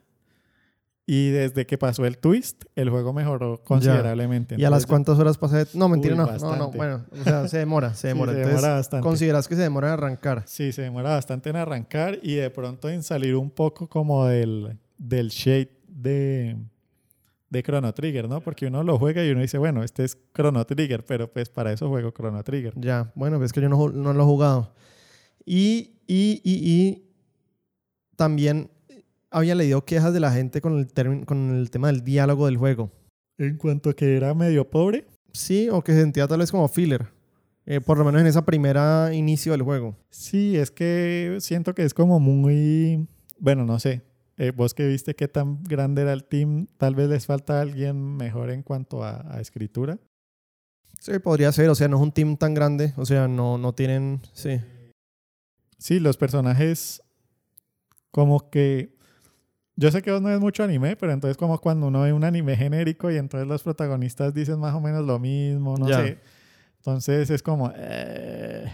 y 1.11 1.31
desde 1.31 1.65
que 1.65 1.75
pasó 1.79 2.05
el 2.05 2.19
twist, 2.19 2.65
el 2.75 2.91
juego 2.91 3.13
mejoró 3.13 3.63
considerablemente. 3.63 4.55
¿Y 4.59 4.63
a 4.63 4.69
las 4.69 4.85
cuántas 4.85 5.17
horas 5.17 5.39
pasa? 5.39 5.57
de- 5.57 5.67
No, 5.73 5.89
mentira, 5.89 6.13
Uy, 6.13 6.19
no. 6.19 6.37
No, 6.37 6.55
no, 6.55 6.71
bueno. 6.71 7.03
O 7.19 7.23
sea, 7.23 7.47
se 7.47 7.57
demora, 7.57 7.95
se 7.95 8.01
sí, 8.01 8.07
demora. 8.09 8.31
se 8.33 8.37
Entonces, 8.37 8.61
demora 8.61 8.75
bastante. 8.75 9.03
¿consideras 9.07 9.47
que 9.47 9.55
se 9.55 9.61
demora 9.63 9.87
en 9.87 9.93
arrancar? 9.93 10.43
Sí, 10.45 10.71
se 10.71 10.83
demora 10.83 11.09
bastante 11.09 11.49
en 11.49 11.55
arrancar 11.55 12.19
y 12.21 12.35
de 12.35 12.51
pronto 12.51 12.89
en 12.89 13.01
salir 13.01 13.35
un 13.35 13.49
poco 13.49 13.89
como 13.89 14.27
del, 14.27 14.77
del 14.99 15.29
shade 15.29 15.71
de, 15.87 16.57
de 17.49 17.63
Chrono 17.63 17.91
Trigger, 17.91 18.29
¿no? 18.29 18.41
Porque 18.41 18.67
uno 18.67 18.83
lo 18.83 18.99
juega 18.99 19.25
y 19.25 19.31
uno 19.31 19.41
dice, 19.41 19.57
bueno, 19.57 19.83
este 19.83 20.03
es 20.03 20.15
Chrono 20.35 20.63
Trigger, 20.63 21.03
pero 21.05 21.33
pues 21.33 21.49
para 21.49 21.73
eso 21.73 21.89
juego 21.89 22.11
Chrono 22.11 22.43
Trigger. 22.43 22.73
Ya, 22.75 23.11
bueno, 23.15 23.43
es 23.43 23.51
que 23.51 23.61
yo 23.61 23.69
no, 23.69 23.89
no 23.89 24.13
lo 24.13 24.21
he 24.21 24.25
jugado. 24.25 24.75
Y, 25.43 25.95
y, 26.05 26.39
y, 26.43 26.71
y 26.71 27.09
también 28.15 28.69
había 29.31 29.55
leído 29.55 29.85
quejas 29.85 30.13
de 30.13 30.19
la 30.19 30.31
gente 30.31 30.61
con 30.61 30.77
el, 30.77 31.25
con 31.25 31.55
el 31.55 31.69
tema 31.69 31.87
del 31.87 32.03
diálogo 32.03 32.45
del 32.45 32.57
juego. 32.57 32.91
En 33.37 33.57
cuanto 33.57 33.89
a 33.91 33.93
que 33.93 34.17
era 34.17 34.33
medio 34.33 34.69
pobre, 34.69 35.05
Sí, 35.33 35.69
o 35.69 35.83
que 35.83 35.93
se 35.93 36.01
sentía 36.01 36.27
tal 36.27 36.39
vez 36.39 36.51
como 36.51 36.67
filler. 36.67 37.07
Eh, 37.65 37.81
por 37.81 37.97
lo 37.97 38.05
menos 38.05 38.21
en 38.21 38.27
esa 38.27 38.45
primera 38.45 39.13
inicio 39.13 39.51
del 39.51 39.61
juego. 39.61 39.95
sí, 40.09 40.57
es 40.57 40.71
que 40.71 41.37
siento 41.39 41.75
que 41.75 41.83
es 41.83 41.93
como 41.93 42.19
muy, 42.19 43.07
bueno, 43.37 43.63
no 43.63 43.79
sé. 43.79 44.01
Eh, 44.37 44.51
vos 44.51 44.73
que 44.73 44.87
viste 44.87 45.15
qué 45.15 45.27
tan 45.27 45.61
grande 45.63 46.01
era 46.01 46.13
el 46.13 46.23
team, 46.23 46.67
tal 46.77 46.95
vez 46.95 47.09
les 47.09 47.25
falta 47.25 47.61
alguien 47.61 48.15
mejor 48.15 48.49
en 48.49 48.63
cuanto 48.63 49.03
a, 49.03 49.35
a 49.35 49.41
escritura. 49.41 49.99
Sí, 50.99 51.19
podría 51.19 51.51
ser. 51.51 51.69
O 51.69 51.75
sea, 51.75 51.87
no 51.87 51.97
es 51.97 52.03
un 52.03 52.11
team 52.11 52.37
tan 52.37 52.53
grande. 52.53 52.93
O 52.97 53.05
sea, 53.05 53.27
no, 53.27 53.57
no 53.57 53.73
tienen... 53.73 54.21
Sí. 54.33 54.59
Sí, 55.77 55.99
los 55.99 56.17
personajes 56.17 57.01
como 58.11 58.49
que... 58.49 58.97
Yo 59.79 59.89
sé 59.91 60.01
que 60.01 60.11
vos 60.11 60.21
no 60.21 60.27
ves 60.27 60.41
mucho 60.41 60.61
anime, 60.63 60.97
pero 60.97 61.13
entonces 61.13 61.37
como 61.37 61.57
cuando 61.61 61.87
uno 61.87 62.01
ve 62.01 62.11
un 62.11 62.25
anime 62.25 62.57
genérico 62.57 63.09
y 63.11 63.15
entonces 63.15 63.47
los 63.47 63.63
protagonistas 63.63 64.33
dicen 64.33 64.59
más 64.59 64.75
o 64.75 64.81
menos 64.81 65.05
lo 65.05 65.19
mismo, 65.19 65.77
no 65.77 65.87
Ya. 65.87 66.03
sé. 66.03 66.17
Entonces 66.79 67.29
es 67.29 67.41
como... 67.41 67.71
eh, 67.75 68.65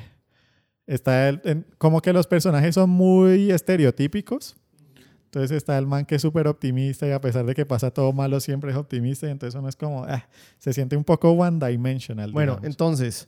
está 0.88 1.30
el- 1.30 1.42
en- 1.44 1.66
como 1.78 2.02
que 2.02 2.12
los 2.12 2.26
personajes 2.26 2.74
son 2.74 2.90
muy 2.90 3.52
estereotípicos. 3.52 4.56
Entonces 5.26 5.52
está 5.52 5.78
el 5.78 5.86
man 5.86 6.06
que 6.06 6.16
es 6.16 6.22
súper 6.24 6.48
optimista 6.48 7.06
y 7.08 7.12
a 7.12 7.22
pesar 7.22 7.46
de 7.46 7.54
que 7.54 7.66
pasa 7.68 7.92
todo 7.92 8.12
malo 8.12 8.40
siempre 8.40 8.72
es 8.72 8.78
optimista 8.78 9.28
y 9.28 9.32
entonces 9.32 9.60
uno 9.60 9.70
es 9.70 9.76
como... 9.76 10.06
ah, 10.06 10.28
se 10.58 10.74
siente 10.74 10.98
un 10.98 11.04
poco 11.04 11.30
one 11.32 11.64
dimensional. 11.70 12.32
Bueno, 12.32 12.60
entonces, 12.64 13.28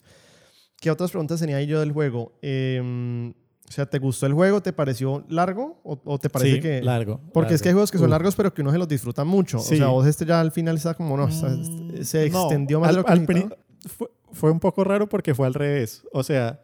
¿qué 0.82 0.90
otras 0.90 1.12
preguntas 1.12 1.40
tenía 1.40 1.62
yo 1.62 1.80
del 1.80 1.92
juego? 1.92 2.34
Eh, 2.42 3.34
o 3.68 3.72
sea, 3.72 3.86
¿te 3.86 4.00
gustó 4.00 4.26
el 4.26 4.34
juego? 4.34 4.62
¿Te 4.62 4.72
pareció 4.74 5.26
largo? 5.30 5.82
¿O, 5.84 6.00
o 6.06 6.18
te 6.20 6.30
parece 6.30 6.56
Sí, 6.56 6.62
que...? 6.62 6.82
largo. 6.82 7.20
Porque 7.34 7.54
es 7.54 7.62
que 7.62 7.70
hay 7.70 7.74
largo. 7.74 7.80
juegos 7.80 7.92
que 7.92 7.98
son 7.98 8.10
largos, 8.10 8.36
pero 8.36 8.54
que 8.54 8.62
uno 8.62 8.72
se 8.72 8.78
los 8.78 8.88
disfruta 8.88 9.24
mucho. 9.26 9.60
Sí. 9.60 9.76
O 9.76 9.78
sea, 9.78 9.88
vos 9.88 10.08
este 10.08 10.26
ya 10.26 10.40
al 10.40 10.52
final 10.52 10.76
está 10.78 10.94
como, 10.94 11.18
no, 11.18 11.26
o 11.26 11.32
sea, 11.32 11.50
Mm, 11.50 12.04
se 12.04 12.30
no, 12.30 12.42
extendió 12.44 12.80
más 12.80 12.90
al- 12.90 12.96
de 12.96 13.02
lo 13.02 13.06
que 13.06 13.12
al 13.12 13.26
fue, 13.88 14.10
fue 14.32 14.52
un 14.52 14.60
poco 14.60 14.84
raro 14.84 15.08
porque 15.10 15.36
fue 15.36 15.48
al 15.48 15.54
revés. 15.54 16.04
O 16.14 16.24
sea, 16.24 16.60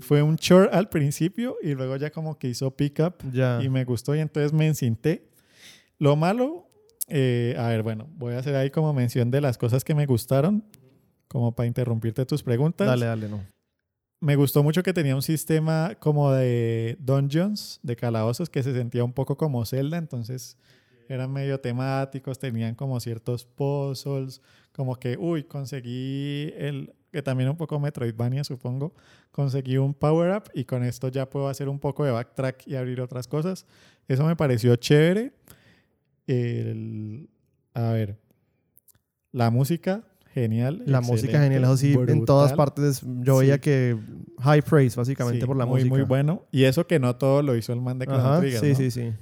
fue 0.00 0.22
un 0.22 0.36
short 0.36 0.72
al 0.72 0.88
principio 0.88 1.56
y 1.62 1.74
luego 1.74 1.96
ya 1.96 2.10
como 2.10 2.38
que 2.38 2.48
hizo 2.48 2.70
pickup 2.72 3.14
y 3.62 3.68
me 3.68 3.84
gustó 3.84 4.14
y 4.14 4.20
entonces 4.20 4.52
me 4.52 4.66
encinté. 4.66 5.28
Lo 5.98 6.16
malo, 6.16 6.68
eh, 7.08 7.54
a 7.58 7.68
ver, 7.68 7.82
bueno, 7.82 8.08
voy 8.16 8.34
a 8.34 8.38
hacer 8.38 8.54
ahí 8.56 8.70
como 8.70 8.92
mención 8.92 9.30
de 9.30 9.40
las 9.40 9.56
cosas 9.58 9.84
que 9.84 9.94
me 9.94 10.06
gustaron, 10.06 10.64
como 11.28 11.54
para 11.54 11.66
interrumpirte 11.66 12.26
tus 12.26 12.42
preguntas. 12.42 12.86
Dale, 12.86 13.06
dale, 13.06 13.28
no. 13.28 13.40
Me 14.24 14.36
gustó 14.36 14.62
mucho 14.62 14.82
que 14.82 14.94
tenía 14.94 15.14
un 15.14 15.20
sistema 15.20 15.96
como 16.00 16.32
de 16.32 16.96
dungeons, 16.98 17.78
de 17.82 17.94
calabozos, 17.94 18.48
que 18.48 18.62
se 18.62 18.72
sentía 18.72 19.04
un 19.04 19.12
poco 19.12 19.36
como 19.36 19.66
Zelda, 19.66 19.98
entonces 19.98 20.56
eran 21.10 21.30
medio 21.30 21.60
temáticos, 21.60 22.38
tenían 22.38 22.74
como 22.74 22.98
ciertos 23.00 23.44
puzzles, 23.44 24.40
como 24.72 24.96
que, 24.96 25.18
uy, 25.18 25.44
conseguí 25.44 26.54
el, 26.56 26.94
que 27.12 27.20
también 27.20 27.50
un 27.50 27.58
poco 27.58 27.78
Metroidvania, 27.78 28.44
supongo, 28.44 28.94
conseguí 29.30 29.76
un 29.76 29.92
power 29.92 30.34
up 30.38 30.44
y 30.54 30.64
con 30.64 30.84
esto 30.84 31.08
ya 31.08 31.28
puedo 31.28 31.48
hacer 31.48 31.68
un 31.68 31.78
poco 31.78 32.02
de 32.06 32.12
backtrack 32.12 32.66
y 32.66 32.76
abrir 32.76 33.02
otras 33.02 33.28
cosas. 33.28 33.66
Eso 34.08 34.24
me 34.24 34.36
pareció 34.36 34.74
chévere. 34.76 35.34
El- 36.26 37.28
a 37.74 37.90
ver, 37.90 38.16
la 39.32 39.50
música, 39.50 40.02
genial. 40.34 40.82
La 40.84 41.00
música 41.00 41.40
genial, 41.40 41.62
eso 41.62 41.76
sí, 41.76 41.94
en 42.08 42.24
todas 42.24 42.52
partes 42.54 43.02
yo 43.20 43.38
veía 43.38 43.60
que 43.60 43.96
high 44.40 44.62
praise 44.62 44.96
básicamente 44.96 45.40
Sí, 45.40 45.46
por 45.46 45.56
la 45.56 45.64
muy, 45.64 45.80
música. 45.80 45.94
Muy 45.94 46.02
bueno. 46.02 46.44
Y 46.50 46.64
eso 46.64 46.86
que 46.86 46.98
no 46.98 47.16
todo 47.16 47.42
lo 47.42 47.56
hizo 47.56 47.72
el 47.72 47.80
man 47.80 47.98
de 47.98 48.06
Ajá, 48.08 48.40
Trigger, 48.40 48.60
sí, 48.60 48.68
¿no? 48.70 48.74
sí, 48.76 48.90
sí. 48.90 49.12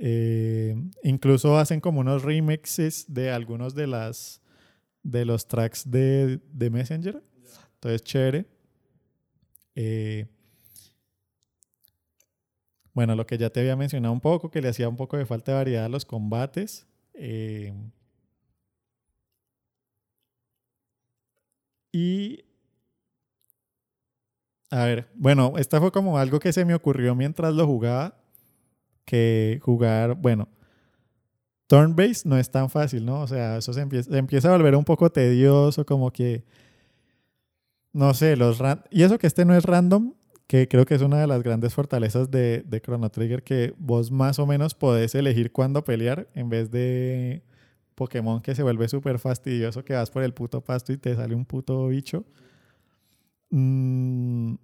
Eh, 0.00 0.76
incluso 1.04 1.56
hacen 1.56 1.80
como 1.80 2.00
unos 2.00 2.22
remixes 2.22 3.06
de 3.08 3.30
algunos 3.30 3.74
de 3.74 3.86
las 3.86 4.42
de 5.02 5.24
los 5.24 5.46
tracks 5.46 5.88
de, 5.88 6.40
de 6.52 6.70
Messenger. 6.70 7.22
Entonces, 7.74 8.02
chévere. 8.02 8.46
Eh, 9.76 10.26
bueno, 12.92 13.14
lo 13.14 13.24
que 13.26 13.38
ya 13.38 13.50
te 13.50 13.60
había 13.60 13.76
mencionado 13.76 14.12
un 14.12 14.20
poco, 14.20 14.50
que 14.50 14.60
le 14.60 14.68
hacía 14.68 14.88
un 14.88 14.96
poco 14.96 15.16
de 15.16 15.26
falta 15.26 15.52
de 15.52 15.58
variedad 15.58 15.84
a 15.84 15.88
los 15.88 16.04
combates. 16.04 16.86
Eh, 17.14 17.72
y 21.96 22.44
a 24.70 24.84
ver, 24.84 25.08
bueno, 25.14 25.54
esta 25.56 25.80
fue 25.80 25.90
como 25.90 26.18
algo 26.18 26.40
que 26.40 26.52
se 26.52 26.66
me 26.66 26.74
ocurrió 26.74 27.14
mientras 27.14 27.54
lo 27.54 27.66
jugaba, 27.66 28.18
que 29.06 29.60
jugar, 29.62 30.14
bueno, 30.16 30.46
turn-based 31.68 32.26
no 32.26 32.36
es 32.36 32.50
tan 32.50 32.68
fácil, 32.68 33.06
¿no? 33.06 33.22
O 33.22 33.26
sea, 33.26 33.56
eso 33.56 33.72
se 33.72 33.80
empieza, 33.80 34.18
empieza 34.18 34.48
a 34.48 34.56
volver 34.56 34.76
un 34.76 34.84
poco 34.84 35.10
tedioso, 35.10 35.86
como 35.86 36.10
que, 36.12 36.44
no 37.94 38.12
sé, 38.12 38.36
los 38.36 38.60
y 38.90 39.02
eso 39.02 39.18
que 39.18 39.26
este 39.26 39.46
no 39.46 39.54
es 39.54 39.64
random, 39.64 40.12
que 40.46 40.68
creo 40.68 40.84
que 40.84 40.96
es 40.96 41.02
una 41.02 41.18
de 41.18 41.26
las 41.26 41.42
grandes 41.42 41.72
fortalezas 41.72 42.30
de, 42.30 42.62
de 42.66 42.80
Chrono 42.82 43.08
Trigger, 43.08 43.42
que 43.42 43.72
vos 43.78 44.10
más 44.10 44.38
o 44.38 44.46
menos 44.46 44.74
podés 44.74 45.14
elegir 45.14 45.50
cuándo 45.50 45.82
pelear 45.82 46.28
en 46.34 46.50
vez 46.50 46.70
de 46.70 47.42
Pokémon 47.96 48.40
que 48.40 48.54
se 48.54 48.62
vuelve 48.62 48.86
súper 48.88 49.18
fastidioso, 49.18 49.84
que 49.84 49.94
vas 49.94 50.10
por 50.10 50.22
el 50.22 50.32
puto 50.32 50.60
pasto 50.62 50.92
y 50.92 50.98
te 50.98 51.16
sale 51.16 51.34
un 51.34 51.44
puto 51.44 51.88
bicho. 51.88 52.24
Mm, 53.50 54.54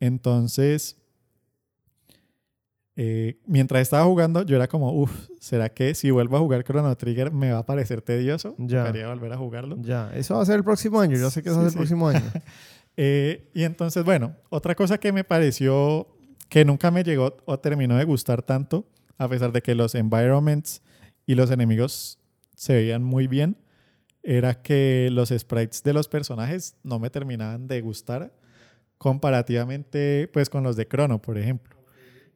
entonces, 0.00 0.98
Eh, 2.94 3.40
mientras 3.46 3.80
estaba 3.80 4.04
jugando, 4.04 4.42
yo 4.42 4.54
era 4.54 4.68
como, 4.68 4.92
uff, 4.92 5.28
¿será 5.40 5.70
que 5.70 5.94
si 5.94 6.10
vuelvo 6.10 6.36
a 6.36 6.40
jugar 6.40 6.62
Chrono 6.62 6.94
Trigger 6.94 7.32
me 7.32 7.50
va 7.50 7.60
a 7.60 7.64
parecer 7.66 8.02
tedioso? 8.02 8.54
Ya. 8.58 8.84
Quería 8.84 9.08
volver 9.08 9.32
a 9.32 9.38
jugarlo. 9.38 9.78
Ya, 9.80 10.12
eso 10.14 10.34
va 10.36 10.42
a 10.42 10.44
ser 10.44 10.56
el 10.56 10.62
próximo 10.64 11.00
año. 11.00 11.16
Yo 11.16 11.30
sé 11.30 11.42
que 11.42 11.48
eso 11.48 11.58
va 11.58 11.64
a 11.64 11.70
Sí, 11.70 11.72
ser 11.72 11.80
el 11.82 11.86
próximo 11.88 12.08
año. 12.08 12.20
Eh, 12.98 13.48
y 13.54 13.62
entonces, 13.62 14.04
bueno, 14.04 14.36
otra 14.50 14.74
cosa 14.74 14.98
que 14.98 15.12
me 15.12 15.24
pareció 15.24 16.06
que 16.50 16.62
nunca 16.66 16.90
me 16.90 17.02
llegó 17.02 17.38
o 17.46 17.58
terminó 17.58 17.96
de 17.96 18.04
gustar 18.04 18.42
tanto, 18.42 18.86
a 19.16 19.26
pesar 19.28 19.50
de 19.52 19.62
que 19.62 19.74
los 19.74 19.94
environments 19.94 20.82
y 21.24 21.34
los 21.34 21.50
enemigos 21.50 22.18
se 22.54 22.74
veían 22.74 23.02
muy 23.02 23.26
bien, 23.26 23.56
era 24.22 24.62
que 24.62 25.08
los 25.10 25.30
sprites 25.30 25.82
de 25.82 25.92
los 25.92 26.08
personajes 26.08 26.76
no 26.82 26.98
me 26.98 27.10
terminaban 27.10 27.66
de 27.66 27.80
gustar 27.80 28.32
comparativamente 28.98 30.30
pues 30.32 30.48
con 30.48 30.62
los 30.62 30.76
de 30.76 30.86
Chrono, 30.86 31.20
por 31.20 31.38
ejemplo. 31.38 31.76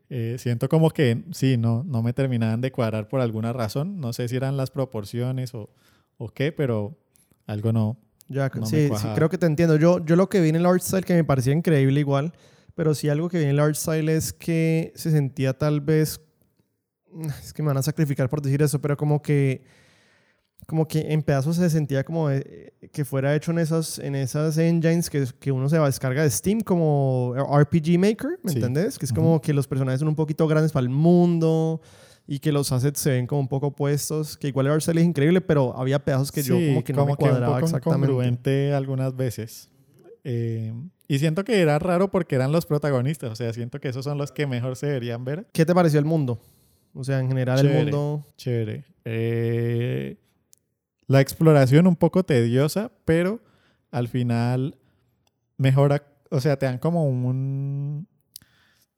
Eh, 0.09 0.37
siento 0.39 0.69
como 0.69 0.91
que 0.91 1.25
sí, 1.33 1.57
no, 1.57 1.85
no 1.85 2.03
me 2.03 2.13
terminaban 2.13 2.61
de 2.61 2.73
cuadrar 2.73 3.09
por 3.09 3.21
alguna 3.21 3.53
razón. 3.53 4.01
No 4.01 4.13
sé 4.13 4.29
si 4.29 4.37
eran 4.37 4.57
las 4.57 4.71
proporciones 4.71 5.55
o, 5.55 5.71
o 6.17 6.29
qué, 6.29 6.53
pero 6.53 6.99
algo 7.47 7.73
no, 7.73 7.97
Ya, 8.29 8.51
No 8.55 8.63
me 8.63 8.67
sí, 8.67 8.89
sí, 8.97 9.07
creo 9.15 9.29
que 9.29 9.39
te 9.39 9.47
entiendo. 9.47 9.77
Yo, 9.77 10.05
yo 10.05 10.17
lo 10.17 10.29
que 10.29 10.41
vi 10.41 10.49
en 10.49 10.57
el 10.57 10.67
art 10.67 10.83
style 10.83 11.05
que 11.05 11.15
me 11.15 11.25
parecía 11.25 11.53
increíble 11.53 12.01
igual, 12.01 12.33
pero 12.75 12.95
sí 12.95 13.09
algo 13.09 13.29
que 13.29 13.39
vi 13.39 13.45
en 13.45 13.51
el 13.51 13.61
art 13.61 13.77
style 13.77 14.09
es 14.09 14.33
que 14.33 14.93
se 14.97 15.11
sentía 15.11 15.57
tal 15.57 15.81
vez, 15.81 16.21
es 17.41 17.53
que 17.53 17.63
me 17.63 17.69
van 17.69 17.79
a 17.79 17.83
sacrificar 17.83 18.29
por 18.29 18.43
decir 18.43 18.63
eso, 18.63 18.81
pero 18.81 18.97
como 18.97 19.23
que, 19.23 19.65
como 20.67 20.89
que 20.89 21.13
en 21.13 21.23
pedazos 21.23 21.57
se 21.57 21.71
sentía 21.71 22.03
como 22.05 22.31
eh, 22.31 22.73
que 22.93 23.05
fuera 23.05 23.35
hecho 23.37 23.53
en 23.53 23.59
esas, 23.61 23.99
en 24.01 24.15
esas 24.17 24.59
engines 24.59 25.09
que, 25.11 25.25
que 25.39 25.53
uno 25.53 25.69
se 25.69 25.79
va 25.79 25.85
a 25.85 25.89
descarga 25.89 26.23
de 26.23 26.31
Steam 26.31 26.61
como 26.61 27.35
RPG 27.37 27.99
Maker, 27.99 28.41
¿me 28.43 28.51
Sí. 28.51 28.57
entendés? 28.59 28.99
Que 28.99 29.07
es 29.07 29.13
como 29.13 29.41
que 29.41 29.53
los 29.53 29.69
personajes 29.69 30.01
son 30.01 30.09
un 30.09 30.17
poquito 30.17 30.47
grandes 30.49 30.73
para 30.73 30.83
el 30.83 30.91
mundo 30.91 31.81
y 32.27 32.41
que 32.41 32.51
los 32.51 32.73
assets 32.73 32.99
se 32.99 33.11
ven 33.11 33.29
como 33.29 33.43
un 33.43 33.49
poco 33.49 33.77
puestos, 33.77 34.37
que 34.37 34.49
igual 34.49 34.67
el 34.67 34.81
style 34.83 34.99
es 34.99 35.05
increíble, 35.05 35.41
pero 35.41 35.77
había 35.79 36.01
pedazos 36.05 36.33
que 36.33 36.43
yo 36.43 36.57
Sí, 36.59 36.69
como 36.71 36.83
que 36.83 36.93
no 36.93 37.05
me 37.07 37.13
un 37.13 37.17
cuadraba 37.17 37.55
poco 37.55 37.67
exactamente. 37.67 38.07
incongruente 38.07 38.73
algunas 38.75 39.15
veces. 39.15 39.69
Eh, 40.25 40.73
y 41.07 41.21
siento 41.21 41.45
que 41.45 41.61
era 41.61 41.79
raro 41.79 42.11
porque 42.11 42.35
eran 42.35 42.51
los 42.51 42.67
protagonistas. 42.67 43.31
O 43.31 43.37
sea, 43.37 43.53
siento 43.53 43.79
que 43.79 43.89
esos 43.91 44.05
son 44.05 44.19
los 44.19 44.33
que 44.33 44.49
mejor 44.49 44.75
se 44.75 44.87
deberían 44.87 45.25
ver. 45.25 45.47
¿Qué 45.53 45.65
te 45.65 45.73
pareció 45.73 46.01
el 46.01 46.05
mundo? 46.05 46.41
O 46.95 47.05
sea, 47.05 47.21
en 47.21 47.29
general 47.29 47.61
el 47.61 47.67
Chévere. 47.67 47.83
mundo... 47.85 48.27
Chévere. 48.37 48.85
Eh, 49.05 50.17
la 51.07 51.21
exploración 51.21 51.87
un 51.87 51.97
poco 51.97 52.25
tediosa, 52.25 52.91
pero 53.05 53.41
al 53.91 54.09
final 54.09 54.77
mejora. 55.57 56.03
O 56.31 56.41
sea, 56.41 56.59
te 56.59 56.67
dan 56.67 56.79
como 56.79 57.07
un. 57.07 58.09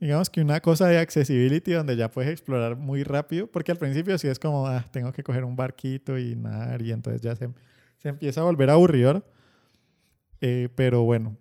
Digamos 0.01 0.31
que 0.31 0.41
una 0.41 0.61
cosa 0.61 0.87
de 0.87 0.99
accessibility 0.99 1.73
donde 1.73 1.97
ya 1.97 2.11
puedes 2.11 2.31
explorar 2.31 2.77
muy 2.77 3.03
rápido, 3.03 3.49
porque 3.49 3.73
al 3.73 3.79
principio 3.79 4.17
sí 4.17 4.29
es 4.29 4.39
como, 4.39 4.69
ah, 4.69 4.85
tengo 4.93 5.13
que 5.13 5.25
coger 5.25 5.45
un 5.45 5.57
barquito 5.57 6.17
y 6.19 6.37
nadar, 6.37 6.83
y 6.83 6.93
entonces 6.93 7.21
ya 7.21 7.35
se, 7.35 7.51
empieza 8.05 8.43
a 8.43 8.45
volver 8.45 8.71
aburridor. 8.71 9.27
Eh, 10.41 10.69
pero 10.77 11.03
bueno, 11.03 11.37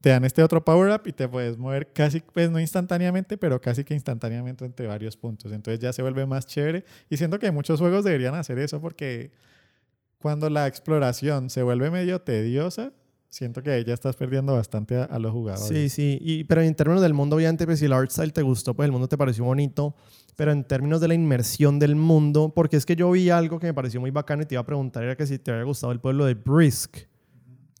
te 0.00 0.10
dan 0.10 0.24
este 0.24 0.44
otro 0.44 0.64
power 0.64 0.92
up 0.92 1.02
y 1.06 1.12
te 1.12 1.28
puedes 1.28 1.58
mover 1.58 1.92
casi, 1.92 2.20
pues 2.20 2.50
no 2.50 2.60
instantáneamente, 2.60 3.36
pero 3.36 3.60
casi 3.60 3.82
que 3.82 3.94
instantáneamente 3.94 4.64
entre 4.64 4.86
varios 4.86 5.16
puntos. 5.16 5.50
Entonces 5.50 5.80
ya 5.80 5.92
se 5.92 6.02
vuelve 6.02 6.24
más 6.24 6.46
chévere. 6.46 6.84
Y 7.10 7.16
siento 7.16 7.40
que 7.40 7.50
muchos 7.50 7.80
juegos 7.80 8.04
deberían 8.04 8.34
hacer 8.36 8.60
eso 8.60 8.80
porque 8.80 9.32
cuando 10.18 10.50
la 10.50 10.66
exploración 10.66 11.50
se 11.50 11.62
vuelve 11.62 11.90
medio 11.90 12.20
tediosa, 12.20 12.92
siento 13.28 13.62
que 13.62 13.70
ahí 13.70 13.84
ya 13.84 13.94
estás 13.94 14.16
perdiendo 14.16 14.54
bastante 14.54 14.96
a, 14.96 15.04
a 15.04 15.18
los 15.18 15.32
jugadores. 15.32 15.68
Sí, 15.68 15.88
sí. 15.88 16.18
Y, 16.20 16.44
pero 16.44 16.62
en 16.62 16.74
términos 16.74 17.02
del 17.02 17.14
mundo, 17.14 17.36
obviamente, 17.36 17.66
pues 17.66 17.78
si 17.78 17.84
el 17.84 17.92
art 17.92 18.10
style 18.10 18.32
te 18.32 18.42
gustó, 18.42 18.74
pues 18.74 18.86
el 18.86 18.92
mundo 18.92 19.06
te 19.08 19.16
pareció 19.18 19.44
bonito. 19.44 19.94
Pero 20.36 20.52
en 20.52 20.62
términos 20.64 21.00
de 21.00 21.08
la 21.08 21.14
inmersión 21.14 21.78
del 21.80 21.96
mundo, 21.96 22.52
porque 22.54 22.76
es 22.76 22.86
que 22.86 22.94
yo 22.96 23.10
vi 23.10 23.28
algo 23.28 23.58
que 23.58 23.66
me 23.66 23.74
pareció 23.74 24.00
muy 24.00 24.10
bacano 24.12 24.42
y 24.42 24.46
te 24.46 24.54
iba 24.54 24.60
a 24.62 24.66
preguntar, 24.66 25.02
era 25.02 25.16
que 25.16 25.26
si 25.26 25.38
te 25.38 25.50
había 25.50 25.64
gustado 25.64 25.92
el 25.92 26.00
pueblo 26.00 26.24
de 26.26 26.34
Brisk. 26.34 26.96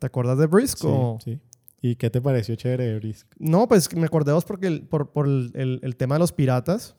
¿Te 0.00 0.06
acuerdas 0.06 0.38
de 0.38 0.46
Brisk? 0.46 0.78
Sí, 0.78 0.86
o- 0.88 1.18
sí. 1.24 1.38
¿Y 1.80 1.94
qué 1.94 2.10
te 2.10 2.20
pareció 2.20 2.56
chévere 2.56 2.86
de 2.86 2.96
Brisk? 2.98 3.28
No, 3.38 3.68
pues 3.68 3.94
me 3.94 4.06
acordé 4.06 4.32
vos 4.32 4.44
porque 4.44 4.66
el- 4.66 4.82
por, 4.82 5.12
por 5.12 5.26
el, 5.28 5.52
el- 5.54 5.78
el 5.82 5.96
tema 5.96 6.16
de 6.16 6.18
los 6.18 6.32
piratas. 6.32 6.96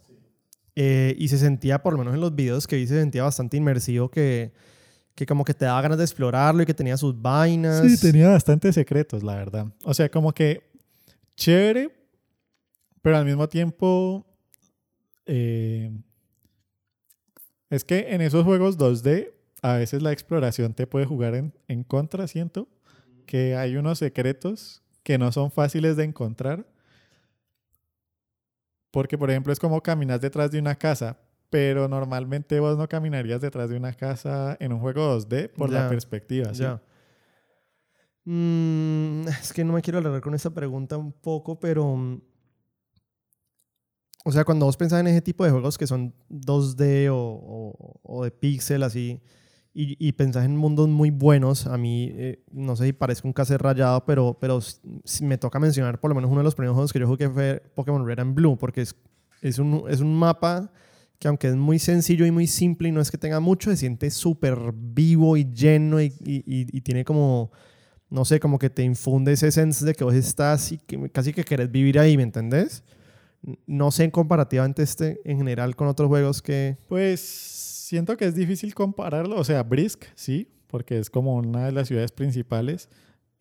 eh, 0.76 1.14
y 1.20 1.28
se 1.28 1.38
sentía, 1.38 1.84
por 1.84 1.92
lo 1.94 2.00
menos 2.00 2.14
en 2.14 2.22
los 2.22 2.34
videos 2.34 2.66
que 2.66 2.78
vi, 2.78 2.88
se 2.88 2.98
sentía 2.98 3.24
bastante 3.24 3.58
inmersivo 3.58 4.10
que, 4.10 4.54
que 5.16 5.26
como 5.26 5.44
que 5.44 5.54
te 5.54 5.66
daba 5.66 5.82
ganas 5.82 5.98
de 5.98 6.04
explorarlo 6.04 6.64
y 6.64 6.66
que 6.66 6.74
tenía 6.74 6.98
sus 6.98 7.20
vainas. 7.20 7.86
Sí, 7.86 7.98
tenía 8.00 8.30
bastantes 8.30 8.76
secretos, 8.76 9.24
la 9.24 9.36
verdad. 9.36 9.68
O 9.84 9.94
sea, 9.94 10.10
como 10.10 10.34
que 10.34 10.64
chévere, 11.36 11.90
pero 13.02 13.18
al 13.18 13.26
mismo 13.26 13.48
tiempo 13.50 14.26
eh, 15.26 15.92
es 17.70 17.84
que 17.84 18.14
en 18.14 18.22
esos 18.22 18.44
juegos 18.46 18.78
2D 18.78 19.34
a 19.62 19.74
veces 19.74 20.02
la 20.02 20.12
exploración 20.12 20.74
te 20.74 20.88
puede 20.88 21.06
jugar 21.06 21.36
en, 21.36 21.54
en 21.68 21.84
contra, 21.84 22.28
siento 22.28 22.68
que 23.26 23.56
hay 23.56 23.76
unos 23.76 24.00
secretos 24.00 24.82
que 25.04 25.18
no 25.18 25.32
son 25.32 25.52
fáciles 25.52 25.96
de 25.98 26.04
encontrar. 26.04 26.66
Porque, 28.92 29.18
por 29.18 29.30
ejemplo, 29.30 29.54
es 29.54 29.60
como 29.60 29.82
caminas 29.84 30.20
detrás 30.20 30.50
de 30.50 30.60
una 30.60 30.76
casa, 30.76 31.20
pero 31.50 31.88
normalmente 31.88 32.60
vos 32.60 32.78
no 32.78 32.88
caminarías 32.88 33.42
detrás 33.42 33.70
de 33.70 33.78
una 33.78 33.94
casa 33.94 34.56
en 34.60 34.74
un 34.74 34.80
juego 34.80 35.02
2D 35.18 35.50
por 35.50 35.70
Ya, 35.72 35.84
la 35.84 35.90
perspectiva. 35.90 36.54
¿sí? 36.54 36.62
Ya. 36.64 36.82
Mm, 38.26 39.28
es 39.28 39.54
que 39.54 39.64
no 39.64 39.74
me 39.74 39.82
quiero 39.82 40.00
alargar 40.00 40.22
con 40.22 40.36
esta 40.36 40.50
pregunta 40.52 40.98
un 40.98 41.12
poco, 41.12 41.60
pero... 41.60 41.96
mm, 41.96 42.22
O 44.26 44.32
sea, 44.32 44.44
cuando 44.44 44.66
vos 44.66 44.76
pensás 44.78 45.00
en 45.00 45.08
ese 45.08 45.22
tipo 45.22 45.46
de 45.46 45.52
juegos 45.52 45.78
que 45.78 45.88
son 45.88 46.14
2D 46.30 47.10
o, 47.10 47.16
o- 47.18 48.00
o 48.04 48.24
de 48.24 48.32
pixel 48.32 48.84
así, 48.84 49.22
y, 49.74 49.96
y 50.06 50.12
pensás 50.12 50.44
en 50.46 50.58
mundos 50.58 50.90
muy 50.90 51.10
buenos, 51.10 51.66
a 51.68 51.78
mí, 51.78 52.10
eh, 52.14 52.44
no 52.52 52.76
sé 52.76 52.86
si 52.88 52.94
parezca 52.94 53.28
un 53.28 53.34
cassette 53.34 53.62
rayado, 53.62 54.04
pero, 54.06 54.38
pero 54.40 54.58
s- 54.58 54.82
s- 55.06 55.24
me 55.24 55.38
toca 55.38 55.58
mencionar 55.60 56.00
por 56.02 56.10
lo 56.10 56.16
menos 56.16 56.30
uno 56.30 56.40
de 56.42 56.44
los 56.44 56.56
primeros 56.56 56.74
juegos 56.76 56.92
que 56.92 57.00
yo 57.00 57.08
jugué 57.08 57.30
fue 57.30 57.64
Pokémon 57.76 58.06
Red 58.06 58.20
and 58.20 58.36
Blue, 58.36 58.58
porque 58.58 58.82
es, 58.82 58.94
es, 59.42 59.58
un, 59.58 59.86
es 59.88 60.02
un 60.02 60.14
mapa 60.14 60.70
que 61.20 61.28
aunque 61.28 61.48
es 61.50 61.56
muy 61.56 61.80
sencillo 61.80 62.26
y 62.26 62.32
muy 62.32 62.48
simple 62.48 62.88
y 62.90 62.92
no 62.92 63.02
es 63.02 63.12
que 63.12 63.18
tenga 63.18 63.40
mucho, 63.40 63.70
se 63.70 63.78
siente 63.78 64.10
súper 64.10 64.58
vivo 64.74 65.36
y 65.38 65.44
lleno 65.52 66.02
y, 66.02 66.06
y- 66.26 66.44
y- 66.46 66.82
tiene 66.82 67.04
como, 67.04 67.52
no 68.10 68.24
sé, 68.26 68.40
como 68.40 68.58
que 68.58 68.70
te 68.70 68.84
infunde 68.84 69.34
ese 69.34 69.52
sense 69.52 69.86
de 69.86 69.94
que 69.94 70.04
vos 70.06 70.14
estás 70.16 70.72
y 70.72 70.78
que 70.78 71.10
casi 71.10 71.34
que 71.34 71.44
querés 71.44 71.70
vivir 71.70 72.00
ahí, 72.00 72.16
¿me 72.16 72.24
entendés? 72.24 72.84
No 73.68 73.92
sé 73.92 74.06
en 74.06 74.12
comparativamente 74.12 74.82
este 74.84 75.20
en 75.26 75.38
general 75.38 75.76
con 75.76 75.88
otros 75.88 76.08
juegos 76.08 76.42
que... 76.42 76.78
Pues 76.88 77.20
siento 77.20 78.16
que 78.18 78.26
es 78.26 78.36
difícil 78.36 78.74
compararlo. 78.74 79.38
O 79.38 79.44
sea, 79.44 79.64
Brisk, 79.64 80.06
sí, 80.16 80.48
porque 80.68 81.00
es 81.00 81.10
como 81.10 81.36
una 81.36 81.66
de 81.66 81.72
las 81.74 81.88
ciudades 81.88 82.12
principales. 82.12 82.90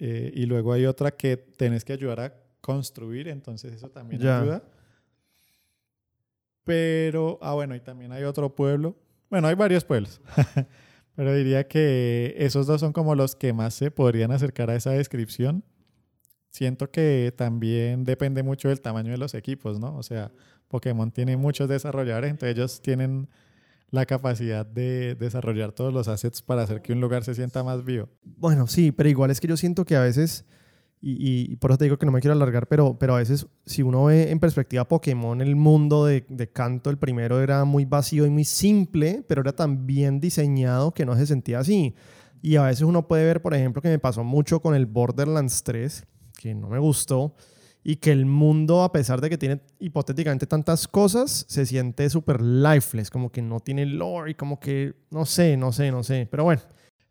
eh, 0.00 0.30
y 0.34 0.46
luego 0.46 0.72
hay 0.72 0.86
otra 0.86 1.10
que 1.12 1.36
tenés 1.36 1.84
que 1.84 1.92
ayudar 1.92 2.20
a 2.20 2.34
construir, 2.60 3.26
entonces 3.28 3.72
eso 3.72 3.88
también 3.90 4.20
Ya. 4.22 4.40
ayuda. 4.40 4.62
Pero, 6.68 7.38
ah, 7.40 7.54
bueno, 7.54 7.74
y 7.74 7.80
también 7.80 8.12
hay 8.12 8.24
otro 8.24 8.54
pueblo. 8.54 8.94
Bueno, 9.30 9.48
hay 9.48 9.54
varios 9.54 9.86
pueblos. 9.86 10.20
Pero 11.16 11.34
diría 11.34 11.66
que 11.66 12.34
esos 12.36 12.66
dos 12.66 12.82
son 12.82 12.92
como 12.92 13.14
los 13.14 13.34
que 13.34 13.54
más 13.54 13.72
se 13.72 13.90
podrían 13.90 14.32
acercar 14.32 14.68
a 14.68 14.74
esa 14.74 14.90
descripción. 14.90 15.64
Siento 16.50 16.90
que 16.90 17.32
también 17.34 18.04
depende 18.04 18.42
mucho 18.42 18.68
del 18.68 18.82
tamaño 18.82 19.12
de 19.12 19.16
los 19.16 19.32
equipos, 19.32 19.80
¿no? 19.80 19.96
O 19.96 20.02
sea, 20.02 20.30
Pokémon 20.68 21.10
tiene 21.10 21.38
muchos 21.38 21.70
desarrolladores, 21.70 22.30
entonces 22.30 22.54
ellos 22.54 22.82
tienen 22.82 23.30
la 23.90 24.04
capacidad 24.04 24.66
de 24.66 25.14
desarrollar 25.14 25.72
todos 25.72 25.94
los 25.94 26.06
assets 26.06 26.42
para 26.42 26.64
hacer 26.64 26.82
que 26.82 26.92
un 26.92 27.00
lugar 27.00 27.24
se 27.24 27.34
sienta 27.34 27.64
más 27.64 27.82
vivo. 27.82 28.10
Bueno, 28.22 28.66
sí, 28.66 28.92
pero 28.92 29.08
igual 29.08 29.30
es 29.30 29.40
que 29.40 29.48
yo 29.48 29.56
siento 29.56 29.86
que 29.86 29.96
a 29.96 30.02
veces, 30.02 30.44
y, 31.00 31.52
y- 31.52 31.56
por 31.56 31.70
eso 31.70 31.78
te 31.78 31.84
digo 31.84 31.98
que 31.98 32.06
no 32.06 32.12
me 32.12 32.20
quiero 32.20 32.32
alargar, 32.34 32.66
pero, 32.68 32.98
pero 32.98 33.14
a 33.14 33.18
veces 33.18 33.46
si 33.66 33.82
uno 33.82 34.04
ve 34.06 34.30
en 34.30 34.40
perspectiva 34.40 34.86
Pokémon, 34.86 35.40
el 35.40 35.56
mundo 35.56 36.04
de, 36.04 36.24
de 36.28 36.48
Canto, 36.50 36.90
el 36.90 36.98
primero 36.98 37.40
era 37.40 37.64
muy 37.64 37.84
vacío 37.84 38.26
y 38.26 38.30
muy 38.30 38.44
simple, 38.44 39.24
pero 39.28 39.40
era 39.42 39.52
tan 39.52 39.86
bien 39.86 40.20
diseñado 40.20 40.92
que 40.92 41.06
no 41.06 41.16
se 41.16 41.26
sentía 41.26 41.60
así. 41.60 41.94
Y 42.42 42.56
a 42.56 42.62
veces 42.64 42.82
uno 42.82 43.06
puede 43.08 43.24
ver, 43.24 43.42
por 43.42 43.54
ejemplo, 43.54 43.82
que 43.82 43.88
me 43.88 43.98
pasó 43.98 44.22
mucho 44.24 44.60
con 44.60 44.74
el 44.74 44.86
Borderlands 44.86 45.62
3, 45.64 46.04
que 46.36 46.54
no 46.54 46.68
me 46.68 46.78
gustó, 46.78 47.34
y 47.82 47.96
que 47.96 48.12
el 48.12 48.26
mundo, 48.26 48.82
a 48.82 48.92
pesar 48.92 49.20
de 49.20 49.30
que 49.30 49.38
tiene 49.38 49.60
hipotéticamente 49.78 50.46
tantas 50.46 50.86
cosas, 50.88 51.46
se 51.48 51.64
siente 51.64 52.10
súper 52.10 52.40
lifeless, 52.40 53.10
como 53.10 53.30
que 53.30 53.40
no 53.40 53.60
tiene 53.60 53.86
lore 53.86 54.36
como 54.36 54.60
que, 54.60 54.94
no 55.10 55.24
sé, 55.26 55.56
no 55.56 55.72
sé, 55.72 55.90
no 55.90 56.02
sé. 56.02 56.26
Pero 56.30 56.44
bueno, 56.44 56.60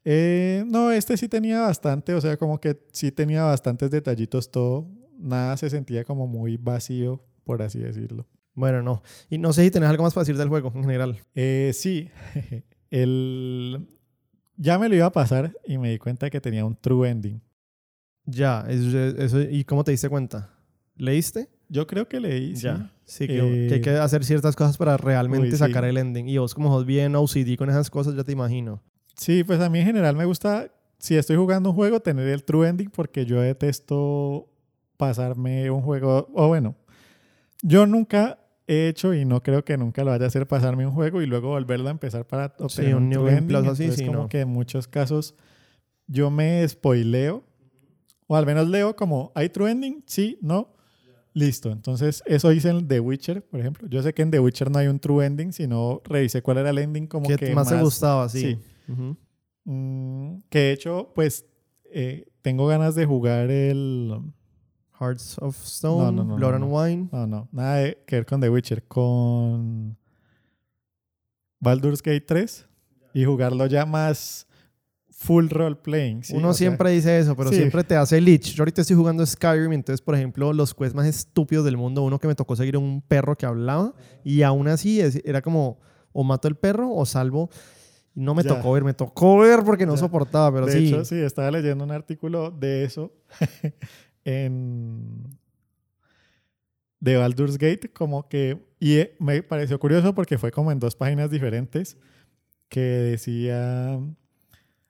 Eh, 0.09 0.63
no, 0.67 0.89
este 0.91 1.17
sí 1.17 1.27
tenía 1.27 1.59
bastante, 1.61 2.13
o 2.13 2.21
sea, 2.21 2.37
como 2.37 2.61
que 2.61 2.79
sí 2.93 3.11
tenía 3.11 3.43
bastantes 3.43 3.91
detallitos 3.91 4.49
todo. 4.51 4.87
Nada 5.19 5.57
se 5.57 5.69
sentía 5.69 6.05
como 6.05 6.27
muy 6.27 6.55
vacío, 6.55 7.21
por 7.43 7.61
así 7.61 7.79
decirlo. 7.79 8.25
Bueno, 8.53 8.81
no. 8.81 9.03
Y 9.29 9.37
no 9.37 9.51
sé 9.51 9.63
si 9.65 9.71
tenés 9.71 9.89
algo 9.89 10.03
más 10.03 10.13
para 10.13 10.21
decir 10.23 10.37
del 10.37 10.47
juego 10.47 10.71
en 10.73 10.81
general. 10.83 11.17
Eh, 11.35 11.71
sí, 11.73 12.09
el... 12.89 13.85
ya 14.55 14.79
me 14.79 14.87
lo 14.87 14.95
iba 14.95 15.07
a 15.07 15.11
pasar 15.11 15.53
y 15.65 15.77
me 15.77 15.91
di 15.91 15.97
cuenta 15.97 16.29
que 16.29 16.39
tenía 16.39 16.63
un 16.63 16.75
true 16.77 17.09
ending. 17.09 17.41
Ya, 18.25 18.65
eso, 18.69 18.97
eso- 18.97 19.41
¿y 19.41 19.65
cómo 19.65 19.83
te 19.83 19.91
diste 19.91 20.07
cuenta? 20.07 20.53
¿Leíste? 20.95 21.49
Yo 21.69 21.85
creo 21.85 22.07
que 22.07 22.19
leí. 22.21 22.53
Ya. 22.55 22.93
Sí, 23.03 23.27
que, 23.27 23.33
que 23.35 23.41
hay 23.41 23.79
Eh, 23.79 23.81
que 23.81 23.89
hacer 23.91 24.23
ciertas 24.23 24.55
cosas 24.55 24.77
para 24.77 24.95
realmente 24.95 25.47
uy, 25.47 25.51
sí. 25.51 25.57
sacar 25.57 25.83
el 25.83 25.97
ending. 25.97 26.29
Y 26.29 26.37
vos 26.37 26.53
como 26.55 26.69
sos 26.71 26.85
bien 26.85 27.13
OCD 27.15 27.57
con 27.57 27.69
esas 27.69 27.89
cosas, 27.89 28.15
ya 28.15 28.23
te 28.23 28.31
imagino. 28.31 28.81
Sí, 29.17 29.43
pues 29.43 29.59
a 29.59 29.69
mí 29.69 29.79
en 29.79 29.85
general 29.85 30.15
me 30.15 30.25
gusta, 30.25 30.71
si 30.99 31.15
estoy 31.15 31.35
jugando 31.35 31.71
un 31.71 31.75
juego, 31.75 31.99
tener 31.99 32.27
el 32.27 32.43
true 32.43 32.67
ending 32.67 32.89
porque 32.89 33.25
yo 33.25 33.41
detesto 33.41 34.47
pasarme 34.95 35.69
un 35.71 35.81
juego, 35.81 36.29
o 36.33 36.47
bueno, 36.47 36.75
yo 37.61 37.85
nunca 37.85 38.39
he 38.67 38.89
hecho 38.89 39.13
y 39.13 39.25
no 39.25 39.41
creo 39.41 39.63
que 39.63 39.77
nunca 39.77 40.03
lo 40.03 40.11
vaya 40.11 40.25
a 40.25 40.27
hacer 40.27 40.47
pasarme 40.47 40.85
un 40.85 40.93
juego 40.93 41.21
y 41.21 41.25
luego 41.25 41.49
volverlo 41.49 41.87
a 41.87 41.91
empezar 41.91 42.25
para 42.25 42.53
obtener 42.59 42.95
un 42.95 43.03
un, 43.03 43.09
New 43.09 43.19
true 43.21 43.31
Game 43.31 43.37
ending. 43.39 43.61
Plus 43.61 43.71
así, 43.71 43.91
sí, 43.91 44.05
como 44.05 44.23
no. 44.23 44.29
que 44.29 44.41
en 44.41 44.49
muchos 44.49 44.87
casos 44.87 45.35
yo 46.07 46.29
me 46.29 46.67
spoileo 46.67 47.43
o 48.27 48.35
al 48.35 48.45
menos 48.45 48.67
leo 48.67 48.95
como, 48.95 49.31
¿hay 49.35 49.49
true 49.49 49.71
ending? 49.71 50.03
Sí, 50.05 50.37
no. 50.41 50.73
Listo. 51.33 51.71
Entonces, 51.71 52.23
eso 52.25 52.51
hice 52.51 52.69
en 52.69 52.87
The 52.87 52.99
Witcher, 52.99 53.43
por 53.43 53.59
ejemplo. 53.59 53.87
Yo 53.87 54.01
sé 54.01 54.13
que 54.13 54.23
en 54.23 54.31
The 54.31 54.39
Witcher 54.39 54.71
no 54.71 54.79
hay 54.79 54.87
un 54.87 54.99
true 54.99 55.25
ending, 55.25 55.53
sino 55.53 56.01
revisé 56.03 56.41
cuál 56.41 56.57
era 56.57 56.71
el 56.71 56.79
ending 56.79 57.07
como 57.07 57.27
¿Qué 57.27 57.37
que 57.37 57.53
más, 57.53 57.69
te 57.69 57.75
más 57.75 57.83
gustaba? 57.83 58.27
Sí. 58.27 58.41
sí. 58.41 58.57
Mm, 59.65 60.37
que 60.49 60.59
de 60.59 60.71
hecho, 60.71 61.11
pues 61.13 61.45
eh, 61.85 62.25
tengo 62.41 62.67
ganas 62.67 62.95
de 62.95 63.05
jugar 63.05 63.49
el. 63.51 64.33
Hearts 64.99 65.37
of 65.39 65.55
Stone, 65.63 66.05
No, 66.05 66.11
no, 66.11 66.23
no, 66.23 66.35
Blood 66.37 66.55
and. 66.55 66.65
Wine. 66.67 67.09
No, 67.11 67.27
no, 67.27 67.47
nada 67.51 67.75
de 67.75 68.03
que 68.07 68.15
ver 68.15 68.25
con 68.25 68.41
The 68.41 68.49
Witcher, 68.49 68.83
con 68.87 69.95
Baldur's 71.59 72.01
Gate 72.01 72.21
3 72.21 72.67
y 73.13 73.25
jugarlo 73.25 73.65
ya 73.67 73.85
más 73.85 74.47
full 75.09 75.49
role 75.49 75.75
playing. 75.75 76.23
¿sí? 76.23 76.35
Uno 76.35 76.49
O 76.49 76.53
sea, 76.53 76.67
siempre 76.67 76.91
dice 76.91 77.17
eso, 77.17 77.35
pero 77.35 77.49
sí. 77.49 77.57
siempre 77.57 77.83
te 77.83 77.95
hace 77.95 78.21
leech. 78.21 78.53
Yo 78.53 78.61
ahorita 78.61 78.81
estoy 78.81 78.95
jugando 78.95 79.25
Skyrim, 79.25 79.73
entonces, 79.73 80.01
por 80.01 80.15
ejemplo, 80.15 80.53
los 80.53 80.73
quests 80.73 80.93
más 80.95 81.07
estúpidos 81.07 81.65
del 81.65 81.77
mundo, 81.77 82.03
uno 82.03 82.19
que 82.19 82.27
me 82.27 82.35
tocó 82.35 82.55
seguir 82.55 82.77
un 82.77 83.01
perro 83.01 83.35
que 83.35 83.45
hablaba, 83.45 83.93
y 84.23 84.43
aún 84.43 84.67
así 84.67 85.01
era 85.25 85.41
como, 85.41 85.79
o 86.11 86.23
mato 86.23 86.47
el 86.47 86.55
perro 86.55 86.91
o 86.93 87.05
salvo. 87.05 87.49
Y 88.17 88.21
no 88.21 88.33
me 88.33 88.41
Ya. 88.41 88.49
tocó 88.49 88.71
ver, 88.73 88.83
me 88.83 88.95
tocó 88.95 89.37
ver 89.37 89.59
porque 89.63 89.85
no 89.85 89.93
Ya. 89.93 89.99
soportaba, 89.99 90.51
pero 90.51 90.65
de 90.65 90.79
sí. 90.81 90.87
hecho, 90.87 91.05
sí, 91.05 91.15
estaba 91.15 91.51
leyendo 91.51 91.83
un 91.83 91.91
artículo 91.91 92.49
de 92.49 92.83
eso 92.83 93.13
en 94.25 95.37
de 96.99 97.15
Baldur's 97.15 97.59
Gate, 97.59 97.91
como 97.93 98.27
que, 98.27 98.57
y 98.79 98.95
eh, 98.97 99.15
me 99.19 99.43
pareció 99.43 99.77
curioso 99.79 100.15
porque 100.15 100.39
fue 100.39 100.49
como 100.51 100.71
en 100.71 100.79
dos 100.79 100.95
páginas 100.95 101.29
diferentes 101.29 101.95
que 102.69 102.79
decía, 102.79 103.99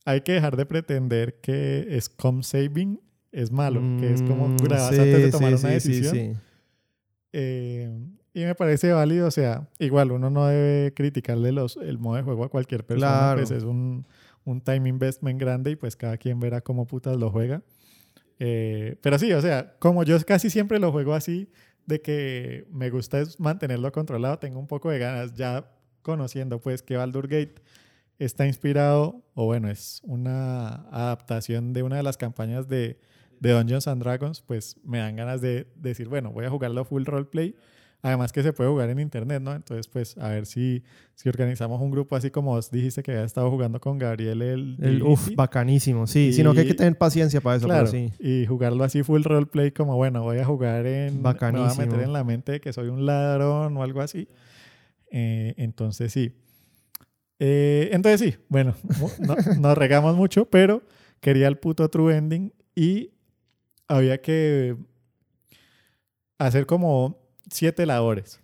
hay 0.06 0.22
que 0.22 0.32
dejar 0.32 0.56
de 0.56 0.66
pretender 0.66 1.42
que 1.42 1.98
Scum 2.02 2.44
Saving 2.44 3.02
es 3.34 3.52
malo, 3.52 3.82
que 4.00 4.13
es 4.13 4.22
como 4.22 4.48
Mm, 4.48 4.56
grabas 4.63 4.96
sí, 4.96 5.02
antes 5.02 5.22
de 5.22 5.32
tomar 5.32 5.58
sí, 5.58 5.66
una 5.66 5.74
sí, 5.74 5.80
sí, 5.82 6.02
decisión. 6.02 6.16
sí. 6.16 6.32
Eh, 7.34 8.00
y 8.41 8.45
me 8.45 8.56
parece 8.56 8.91
válido, 8.93 9.28
o 9.28 9.32
sea, 9.32 9.67
igual 9.80 10.12
uno 10.12 10.30
no 10.30 10.45
debe 10.47 10.93
criticarle 10.93 11.52
los, 11.52 11.78
el 11.78 11.97
modo 11.97 12.17
de 12.17 12.23
juego 12.23 12.43
a 12.43 12.50
cualquier 12.50 12.86
persona, 12.86 13.12
Claro. 13.12 13.39
pues 13.39 13.52
es 13.52 13.63
un, 13.63 14.06
un 14.45 14.62
time 14.62 14.88
investment 14.89 15.39
grande 15.39 15.71
y 15.71 15.76
pues 15.76 15.95
cada 15.95 16.17
quien 16.17 16.39
verá 16.39 16.62
cómo 16.62 16.86
putas 16.86 17.17
lo 17.17 17.32
juega. 17.32 17.63
Eh, 18.39 18.95
pero 19.02 19.17
sí, 19.17 19.34
o 19.34 19.41
sea, 19.41 19.76
como 19.80 20.04
yo 20.04 20.17
casi 20.26 20.50
siempre 20.50 20.80
lo 20.80 20.91
juego 20.91 21.13
así, 21.13 21.50
de 21.86 22.02
que 22.02 22.67
me 22.71 22.89
gusta 22.89 23.19
es 23.19 23.39
mantenerlo 23.39 23.91
controlado, 23.91 24.38
tengo 24.39 24.60
un 24.60 24.67
poco 24.67 24.89
de 24.91 25.00
ganas, 25.00 25.34
ya 25.34 25.71
conociendo 26.02 26.60
pues 26.62 26.84
que 26.84 26.95
Baldur 26.97 27.28
Gate 27.28 27.56
está 28.19 28.45
inspirado, 28.45 29.23
o 29.34 29.45
bueno, 29.45 29.69
es 29.69 30.02
una 30.04 30.88
adaptación 30.91 31.73
de 31.73 31.84
una 31.84 31.97
de 31.97 32.04
las 32.04 32.17
campañas 32.17 32.67
de, 32.67 33.00
de 33.39 33.52
Dungeons 33.52 33.88
and 33.88 34.02
Dragons, 34.04 34.41
pues 34.41 34.78
me 34.84 35.00
dan 35.00 35.15
ganas 35.15 35.41
de 35.41 35.67
decir, 35.76 36.08
bueno, 36.08 36.32
voy 36.32 36.45
a 36.45 36.50
jugarlo 36.50 36.84
full 36.86 37.04
roleplay. 37.06 37.56
Además 38.04 38.32
que 38.32 38.44
se 38.44 38.54
puede 38.54 38.70
jugar 38.70 38.90
en 38.92 39.00
internet, 39.00 39.42
¿no? 39.42 39.54
Entonces, 39.56 39.88
pues 39.88 40.18
a 40.20 40.30
ver 40.30 40.46
si, 40.46 40.84
si 41.16 41.30
organizamos 41.30 41.82
un 41.82 41.90
grupo 41.90 42.16
así 42.16 42.30
como 42.30 42.52
vos 42.52 42.70
dijiste 42.70 43.02
que 43.02 43.12
había 43.12 43.24
estado 43.26 43.50
jugando 43.50 43.80
con 43.82 43.98
Gabriel 43.98 44.42
el... 44.44 44.78
El, 44.80 45.02
uf, 45.04 45.30
bacanísimo. 45.36 46.06
Sí, 46.06 46.32
sino 46.32 46.54
que 46.54 46.60
hay 46.62 46.68
que 46.68 46.76
tener 46.76 46.96
paciencia 46.98 47.42
para 47.42 47.58
eso, 47.58 47.66
Claro, 47.66 47.90
pero 47.92 47.92
sí. 47.92 48.14
y 48.20 48.46
jugarlo 48.46 48.84
así 48.84 49.02
full 49.02 49.24
roleplay 49.24 49.72
como, 49.72 49.96
bueno, 49.96 50.22
voy 50.22 50.38
a 50.38 50.46
jugar 50.46 50.86
en... 50.86 51.16
Me 51.16 51.22
voy 51.22 51.30
a 51.30 51.34
Bacanísimo. 51.34 51.86
meter 51.86 52.02
en 52.02 52.14
la 52.14 52.24
mente 52.24 52.52
de 52.54 52.62
que 52.62 52.72
soy 52.72 52.88
un 52.90 53.06
ladrón 53.06 53.76
o 53.76 53.84
algo 53.84 54.00
así. 54.02 54.28
Eh, 55.10 55.56
entonces, 55.58 56.14
sí. 56.14 56.34
Eh, 57.40 57.90
entonces, 57.94 58.20
sí, 58.22 58.38
bueno, 58.48 58.76
no- 59.20 59.36
nos 59.60 59.78
regamos 59.78 60.16
mucho, 60.16 60.46
pero 60.46 60.84
quería 61.20 61.48
el 61.48 61.58
puto 61.58 61.90
true 61.90 62.16
ending 62.16 62.54
y 62.76 63.10
había 63.88 64.22
que 64.22 64.76
hacer 66.38 66.66
como 66.66 67.18
siete 67.50 67.86
labores 67.86 68.42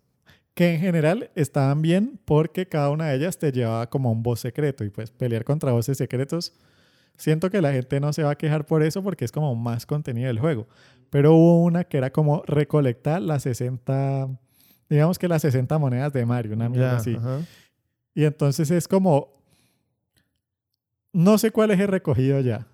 que 0.54 0.76
en 0.76 0.80
general 0.80 1.32
estaban 1.36 1.82
bien 1.82 2.20
porque 2.26 2.68
cada 2.68 2.90
una 2.90 3.08
de 3.08 3.16
ellas 3.16 3.38
te 3.38 3.52
llevaba 3.52 3.90
como 3.90 4.10
a 4.10 4.12
un 4.12 4.22
boss 4.22 4.42
secreto 4.42 4.84
y 4.84 4.90
pues 4.90 5.12
pelear 5.12 5.44
contra 5.44 5.72
bosses 5.72 5.98
secretos 5.98 6.54
siento 7.18 7.50
que 7.50 7.62
la 7.62 7.72
gente 7.72 8.00
no 8.00 8.14
se 8.14 8.24
va 8.24 8.32
a 8.32 8.38
quejar 8.38 8.66
por 8.66 8.84
eso 8.84 9.02
porque 9.04 9.26
es 9.26 9.32
como 9.32 9.56
más 9.56 9.86
contenido 9.86 10.28
del 10.28 10.40
juego. 10.40 10.68
Pero 11.10 11.34
hubo 11.34 11.64
una 11.64 11.84
que 11.84 11.98
era 11.98 12.12
como 12.12 12.44
recolectar 12.46 13.22
las 13.22 13.44
60 13.44 14.30
digamos 14.90 15.18
que 15.18 15.28
las 15.28 15.42
60 15.42 15.78
monedas 15.80 16.14
de 16.14 16.26
Mario 16.26 16.54
una 16.54 16.70
mierda 16.70 16.98
así. 16.98 17.18
y 18.14 18.26
entonces 18.26 18.70
es 18.70 18.88
como 18.88 19.34
no 21.12 21.38
sé 21.38 21.52
cuáles 21.52 21.80
he 21.80 21.88
recogido 21.88 22.40
ya. 22.40 22.68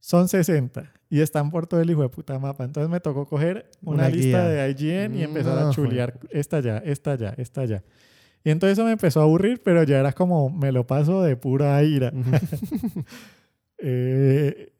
Son 0.00 0.28
60 0.28 0.92
y 1.08 1.20
están 1.20 1.50
por 1.50 1.66
todo 1.66 1.80
el 1.80 1.90
hijo 1.90 2.02
de 2.02 2.08
puta 2.08 2.38
mapa. 2.38 2.64
Entonces 2.64 2.90
me 2.90 3.00
tocó 3.00 3.26
coger 3.26 3.70
una, 3.82 4.04
Una 4.04 4.08
lista 4.08 4.48
guía. 4.48 4.48
de 4.48 4.70
IGN 4.70 5.14
y 5.16 5.22
empezar 5.22 5.60
No, 5.60 5.68
a 5.68 5.72
chulear 5.72 6.18
esta 6.30 6.60
ya, 6.60 6.78
esta 6.78 7.14
ya, 7.16 7.34
esta 7.36 7.64
ya. 7.64 7.82
Y 8.44 8.50
entonces 8.50 8.78
eso 8.78 8.84
me 8.84 8.92
empezó 8.92 9.20
a 9.20 9.22
aburrir, 9.24 9.60
pero 9.62 9.82
ya 9.82 9.98
era 9.98 10.12
como 10.12 10.50
me 10.50 10.70
lo 10.72 10.86
paso 10.86 11.22
de 11.22 11.36
pura 11.36 11.82
ira. 11.82 12.12
Eh, 13.78 14.72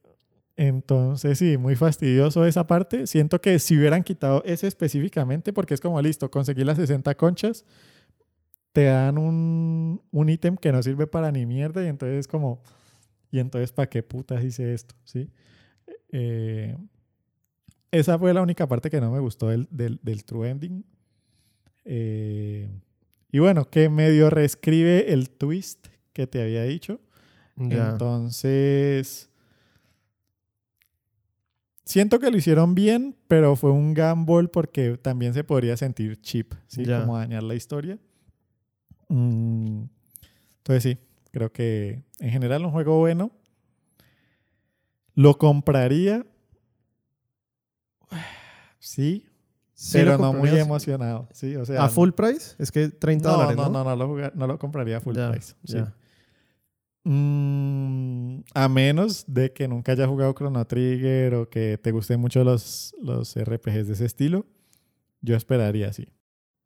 entonces 0.56 1.38
sí, 1.38 1.58
muy 1.58 1.76
fastidioso 1.76 2.46
esa 2.46 2.66
parte. 2.66 3.06
Siento 3.06 3.40
que 3.40 3.58
si 3.58 3.76
hubieran 3.76 4.02
quitado 4.02 4.42
ese 4.46 4.66
específicamente, 4.66 5.52
porque 5.52 5.74
es 5.74 5.80
como 5.80 6.00
listo, 6.00 6.30
conseguí 6.30 6.64
las 6.64 6.78
60 6.78 7.14
conchas, 7.14 7.64
te 8.72 8.84
dan 8.84 9.18
un, 9.18 10.02
un 10.10 10.28
ítem 10.28 10.56
que 10.56 10.72
no 10.72 10.82
sirve 10.82 11.06
para 11.06 11.30
ni 11.30 11.44
mierda 11.46 11.84
y 11.84 11.88
entonces 11.88 12.20
es 12.20 12.26
como, 12.28 12.62
¿y 13.30 13.38
entonces 13.38 13.72
para 13.72 13.88
qué 13.88 14.02
putas 14.02 14.42
hice 14.44 14.72
esto? 14.72 14.94
¿Sí? 15.04 15.30
Eh, 16.10 16.76
esa 17.90 18.18
fue 18.18 18.34
la 18.34 18.42
única 18.42 18.66
parte 18.66 18.90
que 18.90 19.00
no 19.00 19.10
me 19.10 19.20
gustó 19.20 19.48
del, 19.48 19.68
del, 19.70 19.98
del 20.02 20.24
True 20.24 20.50
Ending. 20.50 20.84
Eh, 21.84 22.68
y 23.30 23.38
bueno, 23.38 23.70
que 23.70 23.88
medio 23.88 24.30
reescribe 24.30 25.12
el 25.12 25.30
twist 25.30 25.86
que 26.12 26.26
te 26.26 26.42
había 26.42 26.64
dicho. 26.64 27.00
Entonces, 27.58 29.30
siento 31.84 32.18
que 32.18 32.30
lo 32.30 32.36
hicieron 32.36 32.74
bien, 32.74 33.16
pero 33.28 33.56
fue 33.56 33.70
un 33.70 33.94
gamble 33.94 34.48
porque 34.48 34.98
también 34.98 35.32
se 35.32 35.44
podría 35.44 35.76
sentir 35.76 36.20
cheap, 36.20 36.52
¿sí? 36.66 36.84
Como 36.84 37.16
dañar 37.16 37.42
la 37.42 37.54
historia. 37.54 37.98
Mm, 39.08 39.84
entonces 40.58 40.82
sí, 40.82 40.98
creo 41.30 41.50
que 41.52 42.02
en 42.18 42.30
general 42.30 42.64
un 42.64 42.72
juego 42.72 42.98
bueno. 42.98 43.30
Lo 45.16 45.36
compraría. 45.38 46.24
Sí, 48.78 49.26
Sí 49.74 49.98
pero 49.98 50.16
no 50.16 50.32
muy 50.32 50.48
emocionado. 50.50 51.28
Sí, 51.32 51.56
o 51.56 51.64
sea, 51.64 51.82
¿A 51.84 51.88
full 51.88 52.10
price? 52.12 52.54
Es 52.58 52.70
que 52.70 52.88
30 52.88 53.28
no, 53.28 53.34
dólares, 53.34 53.56
no, 53.56 53.64
¿no? 53.68 53.84
no, 53.84 53.96
no, 53.96 53.96
lo, 53.96 54.30
no 54.34 54.46
lo 54.46 54.58
compraría 54.58 54.98
a 54.98 55.00
full 55.00 55.16
Ya, 55.16 55.30
price. 55.32 55.54
sí. 55.64 55.74
ya. 55.74 55.92
Mm, 57.04 58.40
a 58.54 58.68
menos 58.68 59.24
de 59.28 59.52
que 59.52 59.68
nunca 59.68 59.92
hayas 59.92 60.08
jugado 60.08 60.32
Chrono 60.34 60.64
Trigger 60.66 61.34
o 61.34 61.48
que 61.50 61.78
te 61.78 61.92
gusten 61.92 62.20
mucho 62.20 62.42
los, 62.44 62.94
los 63.02 63.36
RPGs 63.36 63.86
de 63.86 63.92
ese 63.92 64.04
estilo, 64.06 64.46
yo 65.20 65.36
esperaría 65.36 65.88
así. 65.88 66.08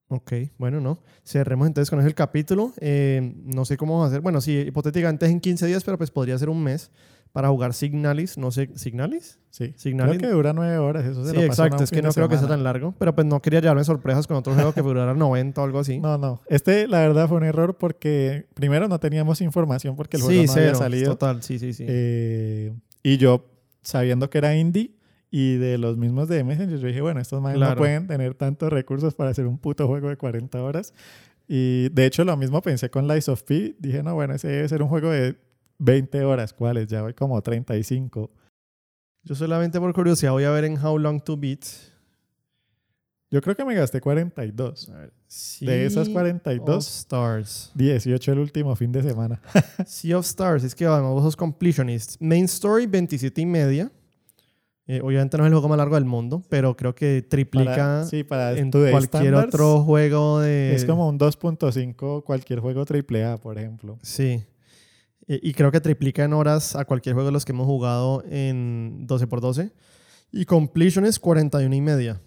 Ok, 0.08 0.32
bueno, 0.58 0.80
no. 0.80 1.02
Cerremos 1.24 1.66
entonces 1.68 1.88
con 1.90 2.00
ese 2.00 2.08
el 2.08 2.14
capítulo. 2.14 2.72
Eh, 2.80 3.34
no 3.44 3.64
sé 3.64 3.76
cómo 3.76 3.94
vamos 3.94 4.06
a 4.06 4.08
hacer. 4.08 4.20
Bueno, 4.22 4.40
sí, 4.40 4.56
hipotéticamente 4.66 5.26
es 5.26 5.32
en 5.32 5.40
15 5.40 5.66
días, 5.66 5.84
pero 5.84 5.98
pues 5.98 6.10
podría 6.10 6.36
ser 6.38 6.48
un 6.48 6.62
mes 6.62 6.90
para 7.32 7.48
jugar 7.48 7.74
Signalis. 7.74 8.38
No 8.38 8.50
sé, 8.50 8.70
¿Signalis? 8.74 9.38
Sí. 9.50 9.72
Signalis. 9.76 10.18
Creo 10.18 10.30
que 10.30 10.34
dura 10.36 10.52
nueve 10.52 10.78
horas. 10.78 11.04
Eso 11.04 11.24
se 11.24 11.30
Sí, 11.30 11.36
lo 11.36 11.42
exacto. 11.42 11.82
Es 11.82 11.90
que 11.90 12.02
no 12.02 12.10
creo 12.12 12.28
que 12.28 12.38
sea 12.38 12.48
tan 12.48 12.62
largo. 12.64 12.94
Pero 12.98 13.14
pues 13.14 13.26
no 13.26 13.40
quería 13.42 13.60
llevarme 13.60 13.84
sorpresas 13.84 14.26
con 14.26 14.36
otro 14.36 14.54
juego 14.54 14.72
que 14.72 14.80
durara 14.82 15.14
90 15.14 15.60
o 15.60 15.64
algo 15.64 15.78
así. 15.80 15.98
No, 16.00 16.18
no. 16.18 16.40
Este, 16.48 16.86
la 16.88 16.98
verdad, 17.00 17.28
fue 17.28 17.36
un 17.38 17.44
error 17.44 17.76
porque 17.78 18.46
primero 18.54 18.88
no 18.88 18.98
teníamos 19.00 19.40
información 19.40 19.96
porque 19.96 20.16
el 20.16 20.22
juego 20.22 20.40
sí, 20.40 20.46
no 20.46 20.52
cero. 20.52 20.66
había 20.68 20.74
salido. 20.78 21.10
Total, 21.12 21.42
sí, 21.42 21.58
sí, 21.58 21.72
sí. 21.72 21.84
Eh, 21.88 22.72
y 23.02 23.16
yo, 23.16 23.44
sabiendo 23.82 24.28
que 24.30 24.38
era 24.38 24.56
indie 24.56 24.92
y 25.30 25.56
de 25.56 25.78
los 25.78 25.96
mismos 25.96 26.28
de 26.28 26.42
Messenger, 26.44 26.78
yo 26.78 26.86
dije, 26.88 27.00
bueno, 27.00 27.20
estos 27.20 27.40
más 27.40 27.52
no 27.54 27.58
Claro. 27.60 27.76
pueden 27.78 28.06
tener 28.08 28.34
tantos 28.34 28.70
recursos 28.72 29.14
para 29.14 29.30
hacer 29.30 29.46
un 29.46 29.58
puto 29.58 29.86
juego 29.86 30.08
de 30.08 30.16
40 30.16 30.60
horas. 30.62 30.92
Y 31.48 31.88
de 31.90 32.06
hecho, 32.06 32.24
lo 32.24 32.36
mismo 32.36 32.62
pensé 32.62 32.90
con 32.90 33.08
Lies 33.08 33.28
of 33.28 33.42
P. 33.42 33.74
Dije, 33.78 34.02
no, 34.04 34.14
bueno, 34.14 34.34
ese 34.34 34.48
debe 34.48 34.68
ser 34.68 34.82
un 34.82 34.88
juego 34.88 35.10
de 35.10 35.36
20 35.80 36.24
horas. 36.24 36.52
¿Cuáles? 36.52 36.86
Ya 36.88 37.02
voy 37.02 37.14
como 37.14 37.40
35. 37.40 38.30
Yo 39.24 39.34
solamente 39.34 39.80
por 39.80 39.92
curiosidad 39.92 40.32
voy 40.32 40.44
a 40.44 40.50
ver 40.50 40.64
en 40.64 40.78
How 40.82 40.98
Long 40.98 41.20
to 41.22 41.36
Beat. 41.36 41.64
Yo 43.30 43.40
creo 43.40 43.54
que 43.54 43.64
me 43.64 43.74
gasté 43.74 44.00
42. 44.00 44.88
A 44.88 44.92
ver, 44.98 45.12
De 45.60 45.86
esas 45.86 46.06
Sea 46.06 46.12
42, 46.14 46.76
of 46.76 46.92
Stars. 46.92 47.70
18 47.74 48.32
el 48.32 48.38
último 48.40 48.74
fin 48.74 48.90
de 48.90 49.02
semana. 49.02 49.40
sea 49.86 50.18
of 50.18 50.26
Stars, 50.26 50.64
es 50.64 50.74
que 50.74 50.84
además 50.84 51.12
vos 51.12 51.22
sos 51.22 51.36
completionist. 51.36 52.20
Main 52.20 52.46
Story, 52.46 52.86
27 52.86 53.40
y 53.40 53.46
media. 53.46 53.92
Eh, 54.88 55.00
obviamente 55.00 55.36
no 55.38 55.44
es 55.44 55.48
el 55.48 55.52
juego 55.54 55.68
más 55.68 55.78
largo 55.78 55.94
del 55.94 56.04
mundo, 56.04 56.42
pero 56.48 56.76
creo 56.76 56.96
que 56.96 57.22
triplica 57.22 57.74
Para- 57.76 58.04
sí, 58.06 58.24
para 58.24 58.58
en 58.58 58.72
cualquier 58.72 59.34
otro 59.36 59.82
juego 59.84 60.40
de... 60.40 60.74
Es 60.74 60.84
como 60.84 61.08
un 61.08 61.16
2.5 61.16 62.24
cualquier 62.24 62.58
juego 62.58 62.84
AAA, 62.84 63.36
por 63.36 63.56
ejemplo. 63.56 64.00
Sí. 64.02 64.42
Eh, 65.32 65.38
Y 65.42 65.52
creo 65.54 65.70
que 65.70 65.80
triplica 65.80 66.24
en 66.24 66.32
horas 66.32 66.74
a 66.74 66.84
cualquier 66.84 67.14
juego 67.14 67.28
de 67.28 67.32
los 67.32 67.44
que 67.44 67.52
hemos 67.52 67.66
jugado 67.66 68.24
en 68.28 69.06
12x12. 69.06 69.70
Y 70.32 70.44
completion 70.44 71.04
es 71.06 71.18
41 71.20 71.74
y 71.74 71.80
media. 71.80 72.20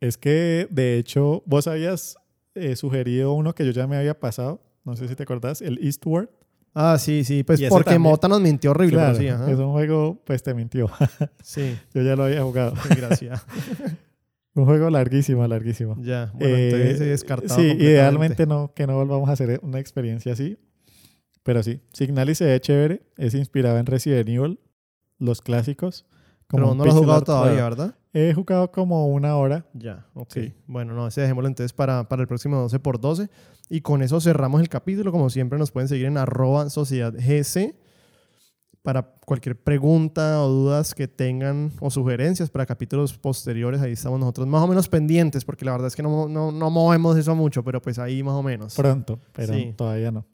Es 0.00 0.18
que, 0.18 0.66
de 0.70 0.98
hecho, 0.98 1.42
vos 1.46 1.66
habías 1.68 2.16
eh, 2.54 2.76
sugerido 2.76 3.32
uno 3.32 3.54
que 3.54 3.64
yo 3.64 3.70
ya 3.72 3.86
me 3.86 3.96
había 3.96 4.18
pasado. 4.18 4.60
No 4.84 4.96
sé 4.96 5.08
si 5.08 5.14
te 5.14 5.22
acordás, 5.22 5.62
el 5.62 5.78
Eastward. 5.82 6.28
Ah, 6.74 6.96
sí, 6.98 7.22
sí. 7.24 7.44
Pues 7.44 7.60
porque 7.68 7.90
también. 7.90 8.02
Mota 8.10 8.28
nos 8.28 8.40
mintió 8.40 8.70
horrible, 8.72 8.96
Claro, 8.96 9.14
sí, 9.14 9.28
ajá. 9.28 9.50
es 9.50 9.58
un 9.58 9.72
juego, 9.72 10.20
pues 10.24 10.42
te 10.42 10.54
mintió. 10.54 10.90
Sí, 11.42 11.76
yo 11.94 12.02
ya 12.02 12.16
lo 12.16 12.24
había 12.24 12.42
jugado. 12.42 12.74
gracias. 12.96 13.44
Un 14.54 14.66
juego 14.66 14.90
larguísimo, 14.90 15.46
larguísimo. 15.46 15.96
ya, 16.02 16.30
bueno, 16.34 16.54
Eh, 16.56 16.70
entonces 16.70 16.98
descartado. 17.00 17.58
Sí, 17.58 17.68
idealmente 17.78 18.44
no, 18.46 18.72
que 18.74 18.86
no 18.86 18.96
volvamos 18.96 19.28
a 19.30 19.32
hacer 19.32 19.60
una 19.62 19.78
experiencia 19.78 20.32
así. 20.34 20.58
Pero 21.42 21.62
sí, 21.62 21.80
Signalis 21.92 22.38
se 22.38 22.44
ve 22.46 22.60
chévere. 22.60 23.02
Es 23.16 23.34
inspirado 23.34 23.78
en 23.78 23.86
Resident 23.86 24.28
Evil, 24.28 24.60
los 25.18 25.40
clásicos. 25.42 26.06
como 26.46 26.64
Pero 26.64 26.74
no 26.74 26.84
lo 26.84 26.90
has 26.90 26.96
jugado 26.98 27.22
todavía. 27.22 27.62
¿verdad? 27.64 27.94
He 28.12 28.34
jugado 28.34 28.70
como 28.70 29.08
una 29.08 29.36
hora. 29.36 29.66
Ya, 29.72 30.06
ok. 30.14 30.30
Sí. 30.32 30.52
Bueno, 30.66 30.92
no, 30.94 31.06
ese 31.08 31.22
dejémoslo 31.22 31.48
entonces 31.48 31.72
para, 31.72 32.08
para 32.08 32.22
el 32.22 32.28
próximo 32.28 32.58
12 32.60 32.78
por 32.78 33.00
12 33.00 33.30
Y 33.70 33.80
con 33.80 34.02
eso 34.02 34.20
cerramos 34.20 34.60
el 34.60 34.68
capítulo. 34.68 35.10
Como 35.12 35.30
siempre, 35.30 35.58
nos 35.58 35.70
pueden 35.72 35.88
seguir 35.88 36.06
en 36.06 36.18
arroba 36.18 36.68
sociedad 36.70 37.12
GC 37.14 37.74
para 38.82 39.14
cualquier 39.24 39.56
pregunta 39.62 40.42
o 40.42 40.48
dudas 40.48 40.94
que 40.94 41.06
tengan 41.06 41.70
o 41.80 41.88
sugerencias 41.90 42.50
para 42.50 42.66
capítulos 42.66 43.16
posteriores. 43.16 43.80
Ahí 43.80 43.92
estamos 43.92 44.18
nosotros 44.18 44.46
más 44.48 44.60
o 44.62 44.66
menos 44.66 44.88
pendientes, 44.88 45.44
porque 45.44 45.64
la 45.64 45.70
verdad 45.72 45.86
es 45.86 45.94
que 45.96 46.02
no, 46.02 46.28
no, 46.28 46.50
no 46.50 46.68
movemos 46.70 47.16
eso 47.16 47.34
mucho, 47.36 47.62
pero 47.62 47.80
pues 47.80 47.98
ahí 48.00 48.22
más 48.24 48.34
o 48.34 48.42
menos. 48.42 48.74
Pronto, 48.74 49.20
pero 49.32 49.54
Sí. 49.54 49.72
todavía 49.76 50.10
no. 50.10 50.26